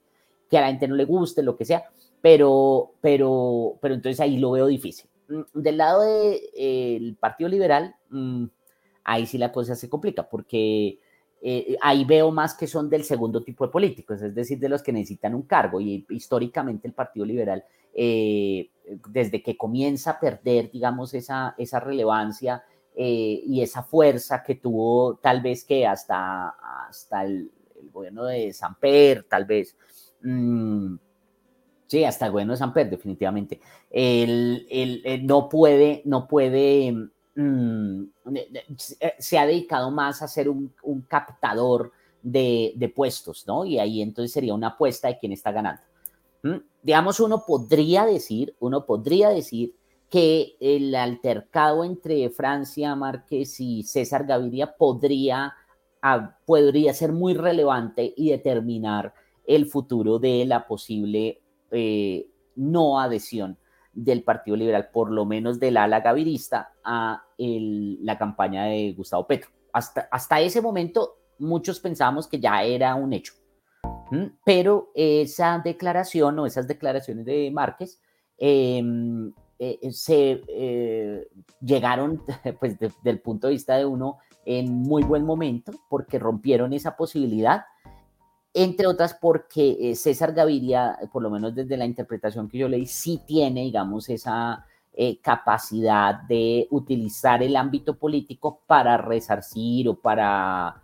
que 0.51 0.59
a 0.59 0.63
la 0.63 0.67
gente 0.67 0.89
no 0.89 0.97
le 0.97 1.05
guste, 1.05 1.45
lo 1.45 1.57
que 1.57 1.65
sea, 1.65 1.85
pero, 2.21 2.95
pero, 3.01 3.79
pero 3.81 3.95
entonces 3.95 4.19
ahí 4.19 4.39
lo 4.39 4.51
veo 4.51 4.67
difícil. 4.67 5.12
Mm, 5.33 5.61
del 5.61 5.77
lado 5.79 6.03
del 6.03 7.17
Partido 7.19 7.49
Liberal, 7.49 7.95
mm, 8.11 8.45
ahí 9.05 9.27
sí 9.27 9.39
la 9.39 9.51
cosa 9.53 9.75
se 9.75 9.89
complica, 9.89 10.29
porque 10.29 10.99
eh, 11.41 11.77
ahí 11.81 12.05
veo 12.05 12.31
más 12.31 12.55
que 12.55 12.67
son 12.67 12.89
del 12.91 13.05
segundo 13.05 13.43
tipo 13.43 13.67
de 13.67 13.73
políticos, 13.73 14.23
es 14.23 14.35
decir, 14.35 14.59
de 14.59 14.69
los 14.69 14.83
que 14.83 14.93
necesitan 14.93 15.35
un 15.35 15.43
cargo. 15.43 15.81
Y 15.81 16.07
históricamente 16.11 16.87
el 16.87 16.95
Partido 16.95 17.27
Liberal, 17.27 17.65
eh, 17.95 18.71
desde 19.09 19.43
que 19.43 19.57
comienza 19.57 20.13
a 20.13 20.21
perder, 20.21 20.71
digamos, 20.71 21.15
esa, 21.15 21.55
esa 21.59 21.81
relevancia 21.81 22.65
eh, 22.95 23.43
y 23.47 23.63
esa 23.63 23.83
fuerza 23.83 24.43
que 24.43 24.57
tuvo 24.57 25.17
tal 25.17 25.41
vez 25.41 25.65
que 25.65 25.87
hasta, 25.87 26.51
hasta 26.89 27.25
el, 27.25 27.51
gobierno 27.93 28.25
de 28.27 28.53
Samper, 28.53 29.25
tal 29.25 29.45
vez. 29.45 29.77
Mm, 30.23 30.95
Sí, 31.93 32.05
hasta 32.05 32.25
el 32.25 32.33
bueno 32.33 32.55
de 32.55 32.57
Samper, 32.57 32.89
definitivamente. 32.89 33.61
Él, 33.91 34.67
no 35.25 35.47
puede, 35.51 36.01
no 36.07 36.27
puede, 36.27 36.91
mm, 37.37 38.05
se 39.19 39.39
ha 39.39 39.47
dedicado 39.47 39.91
más 39.91 40.23
a 40.23 40.27
ser 40.27 40.49
un, 40.49 40.73
captador 41.07 41.93
de, 42.23 42.93
puestos, 42.97 43.47
¿no? 43.47 43.67
Y 43.67 43.79
ahí 43.79 44.01
entonces 44.01 44.33
sería 44.33 44.55
una 44.55 44.69
apuesta 44.69 45.09
de 45.09 45.19
quién 45.19 45.33
está 45.33 45.53
ganando. 45.53 45.83
Digamos, 46.83 47.21
uno 47.21 47.45
podría 47.47 48.07
decir, 48.07 48.57
uno 48.59 48.87
podría 48.87 49.29
decir 49.29 49.75
que 50.09 50.57
el 50.61 50.95
altercado 50.95 51.85
entre 51.85 52.31
Francia 52.31 52.97
Márquez 52.97 53.61
y 53.61 53.83
César 53.83 54.25
Gaviria 54.25 54.79
podría, 54.79 55.53
ah, 56.01 56.39
podría 56.47 56.95
ser 56.95 57.13
muy 57.13 57.35
relevante 57.35 58.15
y 58.17 58.31
determinar 58.31 59.13
el 59.47 59.67
futuro 59.67 60.19
de 60.19 60.47
la 60.47 60.67
posible 60.67 61.42
eh, 61.73 62.29
no 62.57 63.01
adhesión 63.01 63.59
del 63.93 64.23
Partido 64.23 64.57
Liberal, 64.57 64.89
por 64.93 65.11
lo 65.11 65.25
menos 65.25 65.59
del 65.61 65.77
ala 65.77 66.01
gavirista, 66.01 66.73
a 66.85 67.25
la 67.37 68.19
campaña 68.19 68.65
de 68.65 68.93
Gustavo 68.93 69.27
Petro. 69.27 69.51
Hasta, 69.73 70.09
hasta 70.11 70.41
ese 70.41 70.61
momento 70.61 71.17
muchos 71.39 71.81
pensamos 71.81 72.29
que 72.29 72.41
ya 72.41 72.63
era 72.63 72.95
un 72.95 73.13
hecho, 73.13 73.35
pero 74.45 74.91
esa 74.95 75.61
declaración 75.65 76.39
o 76.39 76.47
esas 76.47 76.69
declaraciones 76.69 77.25
de 77.25 77.51
Márquez 77.51 78.01
em, 78.39 79.33
eh, 79.59 79.79
se 79.91 80.43
eh, 80.49 81.29
llegaron, 81.61 82.23
pues 82.61 82.79
desde 82.79 83.11
el 83.11 83.21
punto 83.21 83.47
de 83.47 83.55
vista 83.55 83.77
de 83.77 83.87
uno, 83.87 84.19
en 84.45 84.73
muy 84.73 85.03
buen 85.03 85.25
momento, 85.25 85.73
porque 85.89 86.19
rompieron 86.19 86.73
esa 86.73 86.97
posibilidad 86.97 87.65
entre 88.55 88.87
otras 88.87 89.15
porque 89.15 89.77
eh, 89.81 89.95
César 89.95 90.33
Gaviria, 90.33 90.99
por 91.13 91.23
lo 91.23 91.31
menos 91.31 91.55
desde 91.55 91.77
la 91.77 91.87
interpretación 91.87 92.49
que 92.49 92.59
yo 92.59 92.69
leí, 92.69 92.87
sí 92.87 93.21
tiene, 93.27 93.63
digamos, 93.63 94.09
esa 94.09 94.67
eh, 94.95 95.19
capacidad 95.21 96.23
de 96.23 96.69
utilizar 96.71 97.43
el 97.43 97.57
ámbito 97.57 97.97
político 97.97 98.61
para 98.67 98.99
resarcir 98.99 99.89
o 99.89 99.95
para 99.95 100.83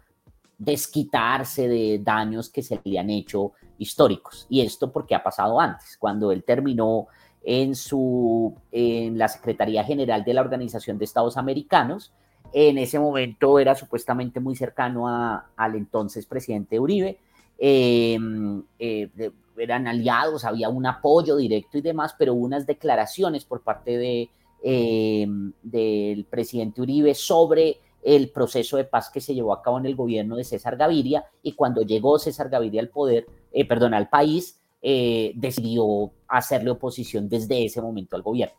desquitarse 0.56 1.68
de 1.68 2.00
daños 2.02 2.48
que 2.48 2.62
se 2.62 2.80
le 2.84 2.98
han 2.98 3.10
hecho 3.10 3.52
históricos. 3.76 4.46
Y 4.48 4.62
esto 4.62 4.90
porque 4.90 5.14
ha 5.14 5.22
pasado 5.22 5.60
antes, 5.60 5.96
cuando 5.98 6.32
él 6.32 6.42
terminó 6.42 7.06
en, 7.44 7.74
su, 7.74 8.54
en 8.72 9.18
la 9.18 9.28
Secretaría 9.28 9.84
General 9.84 10.24
de 10.24 10.34
la 10.34 10.40
Organización 10.40 10.98
de 10.98 11.04
Estados 11.04 11.36
Americanos, 11.36 12.12
en 12.52 12.78
ese 12.78 12.98
momento 12.98 13.58
era 13.58 13.74
supuestamente 13.74 14.40
muy 14.40 14.56
cercano 14.56 15.06
al 15.06 15.74
entonces 15.74 16.24
presidente 16.26 16.80
Uribe, 16.80 17.18
Em, 17.58 18.62
eh, 18.78 19.10
eran 19.56 19.88
aliados, 19.88 20.44
había 20.44 20.68
un 20.68 20.86
apoyo 20.86 21.36
directo 21.36 21.78
y 21.78 21.80
demás, 21.80 22.14
pero 22.16 22.34
hubo 22.34 22.44
unas 22.44 22.66
declaraciones 22.66 23.44
por 23.44 23.62
parte 23.62 23.98
de, 23.98 24.30
em, 24.62 25.52
del 25.62 26.24
presidente 26.24 26.80
Uribe 26.80 27.14
sobre 27.14 27.78
el 28.02 28.30
proceso 28.30 28.76
de 28.76 28.84
paz 28.84 29.10
que 29.10 29.20
se 29.20 29.34
llevó 29.34 29.52
a 29.52 29.60
cabo 29.60 29.78
en 29.78 29.86
el 29.86 29.96
gobierno 29.96 30.36
de 30.36 30.44
César 30.44 30.76
Gaviria 30.76 31.24
y 31.42 31.52
cuando 31.52 31.82
llegó 31.82 32.18
César 32.18 32.48
Gaviria 32.48 32.80
al 32.80 32.88
poder, 32.88 33.26
eh, 33.52 33.66
perdón, 33.66 33.94
al 33.94 34.08
país, 34.08 34.60
eh, 34.80 35.32
decidió 35.34 36.12
hacerle 36.28 36.70
oposición 36.70 37.28
desde 37.28 37.64
ese 37.64 37.82
momento 37.82 38.14
al 38.14 38.22
gobierno. 38.22 38.54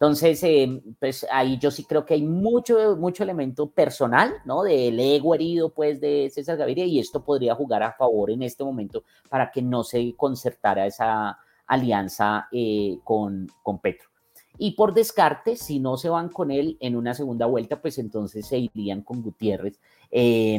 Entonces, 0.00 0.42
eh, 0.44 0.82
pues 0.98 1.26
ahí 1.30 1.58
yo 1.58 1.70
sí 1.70 1.84
creo 1.84 2.06
que 2.06 2.14
hay 2.14 2.22
mucho, 2.22 2.96
mucho 2.96 3.22
elemento 3.22 3.68
personal, 3.68 4.32
¿no? 4.46 4.62
Del 4.62 4.98
ego 4.98 5.34
herido, 5.34 5.74
pues, 5.74 6.00
de 6.00 6.30
César 6.32 6.56
Gaviria, 6.56 6.86
y 6.86 6.98
esto 6.98 7.22
podría 7.22 7.54
jugar 7.54 7.82
a 7.82 7.92
favor 7.92 8.30
en 8.30 8.42
este 8.42 8.64
momento 8.64 9.04
para 9.28 9.50
que 9.50 9.60
no 9.60 9.84
se 9.84 10.14
concertara 10.16 10.86
esa 10.86 11.38
alianza 11.66 12.48
eh, 12.50 12.98
con, 13.04 13.46
con 13.62 13.78
Petro. 13.78 14.08
Y 14.56 14.70
por 14.70 14.94
descarte, 14.94 15.54
si 15.54 15.80
no 15.80 15.98
se 15.98 16.08
van 16.08 16.30
con 16.30 16.50
él 16.50 16.78
en 16.80 16.96
una 16.96 17.12
segunda 17.12 17.44
vuelta, 17.44 17.82
pues 17.82 17.98
entonces 17.98 18.46
se 18.46 18.58
irían 18.58 19.02
con 19.02 19.20
Gutiérrez. 19.20 19.78
Eh, 20.10 20.58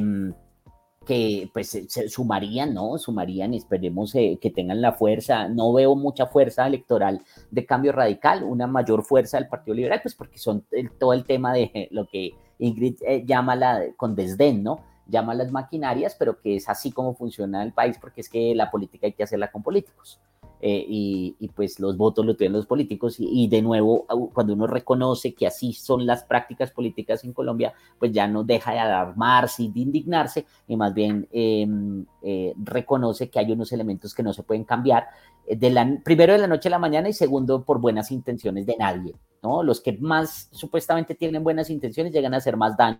que 1.05 1.49
pues 1.51 1.69
se 1.69 2.09
sumarían, 2.09 2.73
¿no? 2.73 2.97
Sumarían, 2.97 3.53
esperemos 3.53 4.13
eh, 4.15 4.37
que 4.39 4.51
tengan 4.51 4.81
la 4.81 4.93
fuerza. 4.93 5.47
No 5.47 5.73
veo 5.73 5.95
mucha 5.95 6.27
fuerza 6.27 6.67
electoral 6.67 7.21
de 7.49 7.65
cambio 7.65 7.91
radical, 7.91 8.43
una 8.43 8.67
mayor 8.67 9.03
fuerza 9.03 9.37
del 9.37 9.47
Partido 9.47 9.75
Liberal, 9.75 9.99
pues 10.01 10.15
porque 10.15 10.37
son 10.37 10.65
todo 10.99 11.13
el 11.13 11.25
tema 11.25 11.53
de 11.53 11.87
lo 11.91 12.07
que 12.07 12.31
Ingrid 12.59 12.97
eh, 13.01 13.23
llama 13.25 13.55
la, 13.55 13.81
con 13.97 14.15
desdén, 14.15 14.61
¿no? 14.63 14.81
Llama 15.07 15.33
las 15.33 15.51
maquinarias, 15.51 16.15
pero 16.17 16.39
que 16.39 16.57
es 16.57 16.69
así 16.69 16.91
como 16.91 17.15
funciona 17.15 17.63
el 17.63 17.73
país, 17.73 17.97
porque 17.99 18.21
es 18.21 18.29
que 18.29 18.53
la 18.53 18.69
política 18.69 19.07
hay 19.07 19.13
que 19.13 19.23
hacerla 19.23 19.51
con 19.51 19.63
políticos. 19.63 20.19
Eh, 20.63 20.85
y, 20.87 21.49
pues 21.55 21.79
los 21.79 21.97
votos 21.97 22.23
los 22.23 22.37
tienen 22.37 22.55
los 22.55 22.67
políticos 22.67 23.15
y, 23.17 23.47
de 23.47 23.63
nuevo 23.63 24.05
cuando 24.31 24.53
uno 24.53 24.67
reconoce 24.67 25.33
que 25.33 25.47
así 25.47 25.73
son 25.73 26.05
las 26.05 26.23
prácticas 26.23 26.69
políticas 26.69 27.23
en 27.23 27.33
Colombia, 27.33 27.73
pues 27.97 28.11
ya 28.11 28.27
no 28.27 28.43
deja 28.43 28.71
de 28.71 28.79
alarmarse 28.79 29.63
y 29.63 29.71
de 29.71 29.79
indignarse 29.79 30.45
y 30.67 30.77
más 30.77 30.93
bien 30.93 31.27
em, 31.31 32.05
eh, 32.21 32.53
reconoce 32.63 33.31
que 33.31 33.39
hay 33.39 33.51
unos 33.51 33.71
elementos 33.71 34.13
que 34.13 34.21
no 34.21 34.33
se 34.33 34.43
pueden 34.43 34.63
cambiar, 34.63 35.07
eh, 35.47 35.55
de 35.55 35.71
la, 35.71 35.97
primero 36.03 36.33
de 36.33 36.39
la 36.39 36.47
noche 36.47 36.67
a 36.69 36.71
la 36.71 36.79
mañana 36.79 37.09
y 37.09 37.13
segundo 37.13 37.63
por 37.63 37.79
buenas 37.79 38.11
intenciones 38.11 38.67
de 38.67 38.75
nadie, 38.77 39.15
¿no? 39.41 39.63
Los 39.63 39.81
que 39.81 39.93
más 39.93 40.47
supuestamente 40.51 41.15
tienen 41.15 41.43
buenas 41.43 41.71
intenciones 41.71 42.13
llegan 42.13 42.35
a 42.35 42.37
hacer 42.37 42.55
más 42.55 42.77
daño 42.77 42.99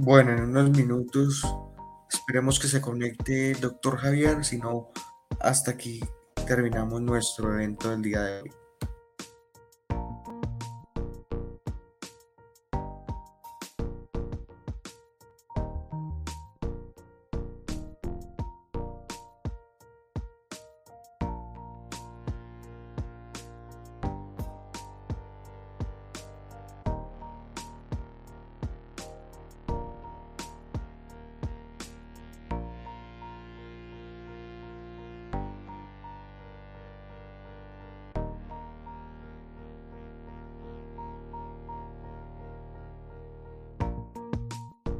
Bueno, 0.00 0.30
en 0.30 0.44
unos 0.44 0.70
minutos 0.70 1.44
esperemos 2.08 2.60
que 2.60 2.68
se 2.68 2.80
conecte 2.80 3.50
el 3.50 3.60
doctor 3.60 3.96
Javier, 3.96 4.44
si 4.44 4.56
no, 4.56 4.90
hasta 5.40 5.72
aquí 5.72 5.98
terminamos 6.46 7.02
nuestro 7.02 7.52
evento 7.52 7.90
del 7.90 8.02
día 8.02 8.22
de 8.22 8.42
hoy. 8.42 8.50